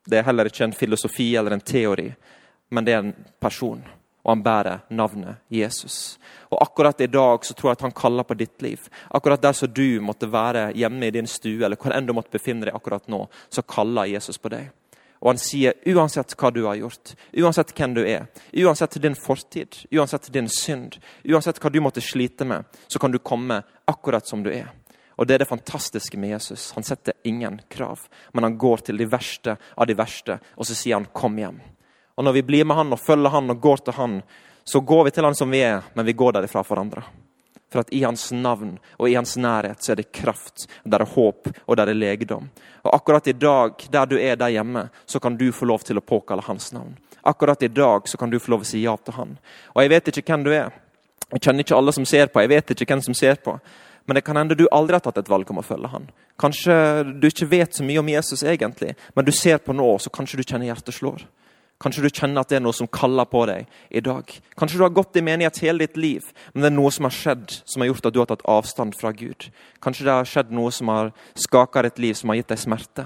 Det 0.08 0.20
er 0.20 0.28
heller 0.28 0.52
ikke 0.52 0.66
en 0.68 0.76
filosofi 0.76 1.30
eller 1.36 1.56
en 1.56 1.63
teori, 1.63 2.10
men 2.76 2.84
det 2.84 2.96
er 2.96 3.06
en 3.06 3.16
person 3.40 3.84
og 4.28 4.34
han 4.34 4.44
bærer 4.44 4.82
navnet 4.92 5.40
Jesus. 5.48 6.18
Og 6.52 6.60
Akkurat 6.62 7.00
i 7.02 7.08
dag 7.08 7.46
så 7.46 7.54
tror 7.56 7.70
jeg 7.72 7.78
at 7.78 7.86
han 7.86 7.96
kaller 7.96 8.28
på 8.28 8.36
ditt 8.36 8.62
liv. 8.62 8.90
Akkurat 9.16 9.42
der 9.42 9.56
som 9.56 9.72
du 9.72 10.02
måtte 10.04 10.28
være 10.28 10.74
hjemme 10.76 11.08
i 11.08 11.13
din 11.16 11.30
stue, 11.32 11.63
eller 11.63 11.80
hvor 11.80 11.96
enn 11.96 12.10
du 12.10 12.12
måtte 12.13 12.36
befinne 12.36 12.68
deg 12.68 12.76
akkurat 12.76 13.08
nå, 13.08 13.22
så 13.48 13.63
kaller 13.63 14.12
Jesus 14.12 14.38
på 14.38 14.52
deg. 14.52 14.68
Og 15.24 15.32
han 15.32 15.40
sier 15.40 15.80
uansett 15.88 16.36
hva 16.38 16.52
du 16.52 16.66
har 16.68 16.76
gjort, 16.76 17.13
uansett 17.40 17.72
hvem 17.78 17.96
du 17.96 18.02
er, 18.04 18.28
uansett 18.52 19.00
din 19.02 19.16
fortid, 19.16 19.80
uansett 19.96 20.28
din 20.36 20.52
synd, 20.52 21.00
uansett 21.24 21.63
hva 21.63 21.72
du 21.72 21.80
måtte 21.82 22.04
slite 22.04 22.46
med, 22.46 22.68
så 22.92 23.00
kan 23.00 23.16
du 23.16 23.18
komme 23.24 23.62
akkurat 23.88 24.28
som 24.28 24.44
du 24.44 24.52
er. 24.52 24.68
Og 25.18 25.26
Det 25.26 25.34
er 25.34 25.40
det 25.40 25.50
fantastiske 25.50 26.20
med 26.20 26.36
Jesus. 26.36 26.72
Han 26.76 26.84
setter 26.84 27.16
ingen 27.24 27.62
krav, 27.70 28.04
men 28.34 28.44
han 28.44 28.58
går 28.58 28.84
til 28.86 28.98
de 28.98 29.08
verste 29.10 29.56
av 29.74 29.88
de 29.88 29.96
verste, 29.98 30.38
og 30.58 30.66
så 30.68 30.76
sier 30.76 31.00
han 31.00 31.08
'kom 31.13 31.40
hjem'. 31.40 31.77
Og 32.18 32.26
når 32.26 32.34
vi 32.40 32.44
blir 32.44 32.66
med 32.66 32.78
han 32.78 32.94
og 32.94 33.00
følger 33.00 33.34
han 33.34 33.54
og 33.54 33.62
går 33.62 33.84
til 33.86 33.98
han, 33.98 34.20
så 34.66 34.82
går 34.82 35.08
vi 35.08 35.14
til 35.16 35.28
han 35.28 35.36
som 35.38 35.52
vi 35.54 35.62
er, 35.64 35.86
men 35.94 36.06
vi 36.06 36.18
går 36.18 36.36
derifra 36.36 36.64
forandra. 36.66 37.04
For 37.72 37.84
at 37.84 37.92
i 37.94 38.02
hans 38.04 38.32
navn 38.32 38.78
og 38.98 39.10
i 39.10 39.16
hans 39.16 39.36
nærhet 39.38 39.84
så 39.84 39.94
er 39.94 40.00
det 40.00 40.12
kraft, 40.16 40.66
der 40.84 41.04
er 41.04 41.12
håp 41.14 41.50
og 41.66 41.78
der 41.78 41.92
er 41.92 42.00
legedom. 42.00 42.48
Og 42.88 42.96
akkurat 42.96 43.28
i 43.28 43.36
dag, 43.36 43.76
der 43.92 44.06
du 44.08 44.16
er 44.18 44.36
der 44.40 44.54
hjemme, 44.56 44.88
så 45.06 45.20
kan 45.20 45.38
du 45.38 45.52
få 45.52 45.68
lov 45.68 45.84
til 45.86 46.00
å 46.00 46.04
påkalle 46.04 46.46
hans 46.48 46.72
navn. 46.74 46.96
Akkurat 47.28 47.64
i 47.64 47.68
dag 47.68 48.08
så 48.08 48.18
kan 48.18 48.32
du 48.32 48.40
få 48.40 48.56
lov 48.56 48.64
til 48.64 48.70
å 48.70 48.72
si 48.72 48.84
ja 48.86 48.96
til 48.98 49.18
han. 49.20 49.38
Og 49.76 49.84
jeg 49.84 49.92
vet 49.92 50.12
ikke 50.14 50.32
hvem 50.32 50.48
du 50.48 50.54
er. 50.56 50.72
Jeg 51.34 51.44
kjenner 51.44 51.66
ikke 51.66 51.76
alle 51.76 51.92
som 51.92 52.08
ser 52.08 52.32
på. 52.32 52.40
Jeg 52.40 52.54
vet 52.54 52.72
ikke 52.72 52.88
hvem 52.94 53.04
som 53.04 53.18
ser 53.18 53.36
på. 53.44 53.58
Men 54.08 54.16
det 54.16 54.24
kan 54.24 54.40
hende 54.40 54.56
du 54.56 54.70
aldri 54.72 54.96
har 54.96 55.04
tatt 55.04 55.20
et 55.20 55.30
valg 55.30 55.50
om 55.52 55.60
å 55.60 55.66
følge 55.68 55.92
han. 55.92 56.06
Kanskje 56.40 56.76
du 57.20 57.28
ikke 57.28 57.50
vet 57.52 57.76
så 57.76 57.84
mye 57.84 58.00
om 58.00 58.10
Jesus 58.10 58.46
egentlig, 58.48 58.94
men 59.14 59.26
du 59.28 59.34
ser 59.36 59.60
på 59.60 59.76
nå, 59.76 59.90
så 60.00 60.12
kanskje 60.14 60.40
du 60.40 60.46
kjenner 60.46 60.70
hjertet 60.70 60.96
slår. 60.96 61.26
Kanskje 61.78 62.08
du 62.08 62.10
kjenner 62.10 62.42
at 62.42 62.50
det 62.50 62.58
er 62.58 62.63
noe 62.66 62.74
som 62.74 62.90
kaller 62.90 63.28
på 63.30 63.44
deg 63.46 63.68
i 63.94 64.02
dag. 64.02 64.32
Kanskje 64.58 64.80
du 64.80 64.84
har 64.84 64.96
gått 64.98 65.20
i 65.20 65.22
menighet 65.22 65.60
hele 65.62 65.86
ditt 65.86 65.98
liv, 65.98 66.26
men 66.54 66.63
det 66.63 66.72
er 66.72 66.78
noe 66.78 66.94
som 66.94 67.06
har 67.06 67.13
skjedd 67.13 67.54
som 67.70 67.84
har 67.84 67.92
gjort 67.92 68.10
at 68.10 68.16
du 68.16 68.20
har 68.24 68.30
tatt 68.32 68.46
avstand 68.50 68.98
fra 68.98 69.12
Gud. 69.13 69.50
Kanskje 69.84 70.08
det 70.08 70.16
har 70.16 70.26
skjedd 70.26 70.56
noe 70.58 70.74
som 70.74 70.90
har 70.90 71.12
skaka 71.38 71.86
ditt 71.86 72.02
liv, 72.02 72.18
som 72.18 72.34
har 72.34 72.40
gitt 72.40 72.50
deg 72.50 72.63
smerte. 72.63 73.06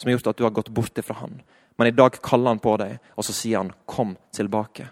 Som 0.00 0.10
har 0.10 0.16
gjort 0.16 0.32
at 0.32 0.40
du 0.40 0.46
har 0.48 0.56
gått 0.56 0.72
bort 0.74 0.98
fra 1.06 1.20
Han. 1.22 1.38
Men 1.78 1.88
i 1.88 1.94
dag 1.96 2.18
kaller 2.22 2.52
han 2.52 2.58
på 2.60 2.74
deg, 2.76 2.98
og 3.16 3.24
så 3.24 3.32
sier 3.32 3.56
han 3.56 3.72
'kom 3.86 4.16
tilbake'. 4.36 4.90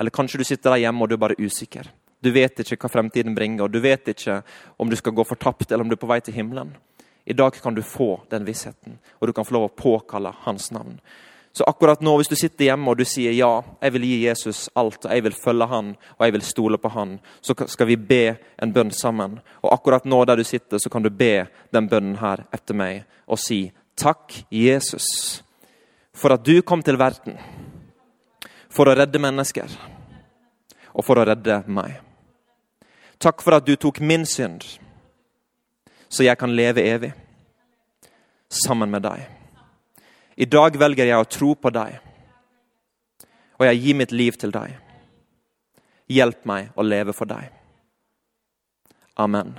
Eller 0.00 0.10
kanskje 0.10 0.38
du 0.38 0.44
sitter 0.44 0.70
der 0.70 0.86
hjemme 0.86 1.02
og 1.02 1.08
du 1.08 1.14
er 1.14 1.18
bare 1.26 1.40
usikker. 1.40 1.90
Du 2.22 2.30
vet 2.30 2.56
ikke 2.56 2.76
hva 2.76 2.88
fremtiden 2.88 3.34
bringer, 3.34 3.64
og 3.64 3.72
du 3.72 3.80
vet 3.80 4.08
ikke 4.08 4.42
om 4.78 4.88
du 4.88 4.96
skal 4.96 5.12
gå 5.12 5.24
fortapt 5.24 5.72
eller 5.72 5.84
om 5.84 5.88
du 5.88 5.94
er 5.94 6.00
på 6.00 6.08
vei 6.08 6.20
til 6.20 6.34
himmelen. 6.34 6.76
I 7.26 7.32
dag 7.32 7.52
kan 7.52 7.74
du 7.74 7.82
få 7.82 8.20
den 8.30 8.46
vissheten, 8.46 8.98
og 9.20 9.28
du 9.28 9.32
kan 9.32 9.44
få 9.44 9.52
lov 9.52 9.70
å 9.70 9.76
påkalle 9.76 10.32
hans 10.46 10.70
navn. 10.72 11.00
Så 11.52 11.64
akkurat 11.66 12.00
nå, 12.00 12.12
hvis 12.16 12.30
du 12.30 12.36
sitter 12.38 12.68
hjemme 12.68 12.92
og 12.92 13.00
du 13.00 13.04
sier 13.08 13.34
ja, 13.34 13.50
jeg 13.82 13.94
vil 13.96 14.06
gi 14.06 14.18
Jesus 14.22 14.68
alt, 14.78 15.02
og 15.02 15.10
jeg 15.10 15.24
vil 15.26 15.34
følge 15.34 15.66
han, 15.66 15.94
og 16.18 16.24
jeg 16.24 16.34
vil 16.36 16.44
stole 16.46 16.78
på 16.78 16.92
han, 16.94 17.16
så 17.42 17.56
skal 17.66 17.88
vi 17.90 17.96
be 17.98 18.22
en 18.62 18.74
bønn 18.74 18.92
sammen. 18.94 19.40
Og 19.64 19.72
akkurat 19.74 20.06
nå 20.06 20.22
der 20.30 20.38
du 20.38 20.44
sitter, 20.46 20.78
så 20.78 20.92
kan 20.92 21.02
du 21.02 21.10
be 21.10 21.48
den 21.74 21.88
bønnen 21.90 22.20
her 22.22 22.44
etter 22.54 22.78
meg 22.78 23.02
og 23.30 23.38
si 23.38 23.64
takk, 23.98 24.32
Jesus, 24.50 25.42
for 26.14 26.34
at 26.34 26.44
du 26.46 26.62
kom 26.62 26.82
til 26.86 26.98
verden 26.98 27.36
for 28.70 28.88
å 28.88 28.94
redde 28.96 29.20
mennesker 29.22 29.74
og 30.94 31.04
for 31.06 31.18
å 31.20 31.26
redde 31.26 31.60
meg. 31.70 31.98
Takk 33.20 33.42
for 33.44 33.58
at 33.58 33.66
du 33.66 33.74
tok 33.76 34.00
min 34.00 34.24
synd, 34.26 34.64
så 36.08 36.24
jeg 36.24 36.38
kan 36.40 36.54
leve 36.56 36.86
evig 36.86 37.12
sammen 38.50 38.90
med 38.90 39.04
deg. 39.04 39.39
I 40.40 40.46
dag 40.48 40.76
velger 40.80 41.04
jeg 41.04 41.20
å 41.20 41.28
tro 41.28 41.50
på 41.52 41.68
deg, 41.74 41.98
og 43.60 43.66
jeg 43.66 43.80
gir 43.82 43.96
mitt 43.98 44.12
liv 44.16 44.38
til 44.40 44.54
deg. 44.54 44.72
Hjelp 46.08 46.46
meg 46.48 46.70
å 46.80 46.84
leve 46.86 47.12
for 47.12 47.28
deg. 47.28 47.50
Amen. 49.20 49.52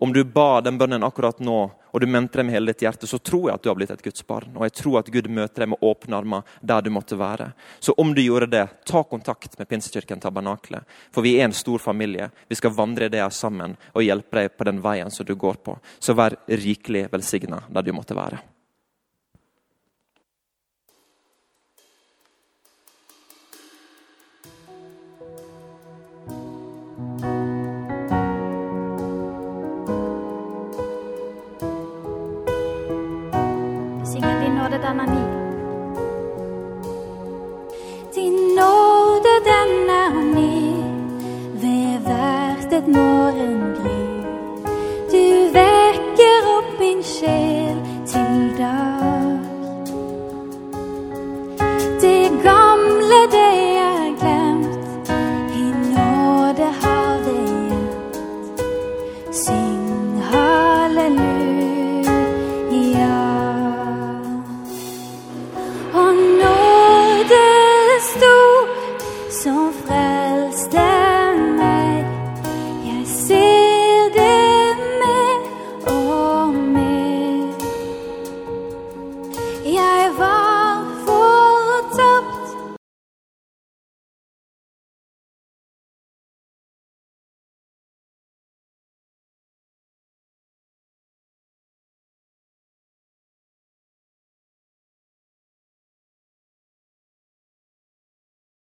Om 0.00 0.14
du 0.16 0.22
ba 0.24 0.62
den 0.64 0.78
bønnen 0.80 1.04
akkurat 1.04 1.42
nå, 1.44 1.58
og 1.92 2.00
du 2.00 2.06
mente 2.08 2.40
det 2.40 2.46
med 2.48 2.56
hele 2.56 2.72
ditt 2.72 2.86
hjerte, 2.86 3.06
så 3.06 3.20
tror 3.20 3.50
jeg 3.50 3.58
at 3.58 3.66
du 3.66 3.68
har 3.68 3.76
blitt 3.76 3.92
et 3.92 4.00
Guds 4.02 4.24
barn. 4.26 4.54
Og 4.56 4.64
jeg 4.64 4.74
tror 4.78 4.96
at 5.02 5.10
Gud 5.12 5.28
møter 5.28 5.66
deg 5.66 5.70
med 5.74 5.84
åpne 5.84 6.16
armer 6.22 6.56
der 6.64 6.80
du 6.80 6.88
måtte 6.90 7.18
være. 7.20 7.50
Så 7.84 7.92
om 8.00 8.14
du 8.16 8.22
gjorde 8.24 8.48
det, 8.54 8.64
ta 8.88 9.04
kontakt 9.04 9.58
med 9.60 9.68
Pinsekirken 9.68 10.24
Tabernakle. 10.24 10.80
For 11.12 11.20
vi 11.22 11.34
er 11.36 11.50
en 11.50 11.56
stor 11.58 11.84
familie. 11.84 12.30
Vi 12.48 12.56
skal 12.56 12.72
vandre 12.72 13.10
i 13.10 13.12
det 13.12 13.20
her 13.20 13.36
sammen 13.36 13.76
og 13.92 14.08
hjelpe 14.08 14.40
deg 14.40 14.56
på 14.56 14.70
den 14.70 14.80
veien 14.80 15.12
som 15.12 15.28
du 15.28 15.36
går 15.36 15.60
på. 15.60 15.76
Så 16.00 16.16
vær 16.16 16.40
rikelig 16.48 17.10
velsigna 17.12 17.60
der 17.68 17.84
du 17.84 17.92
måtte 17.92 18.16
være. 18.16 18.40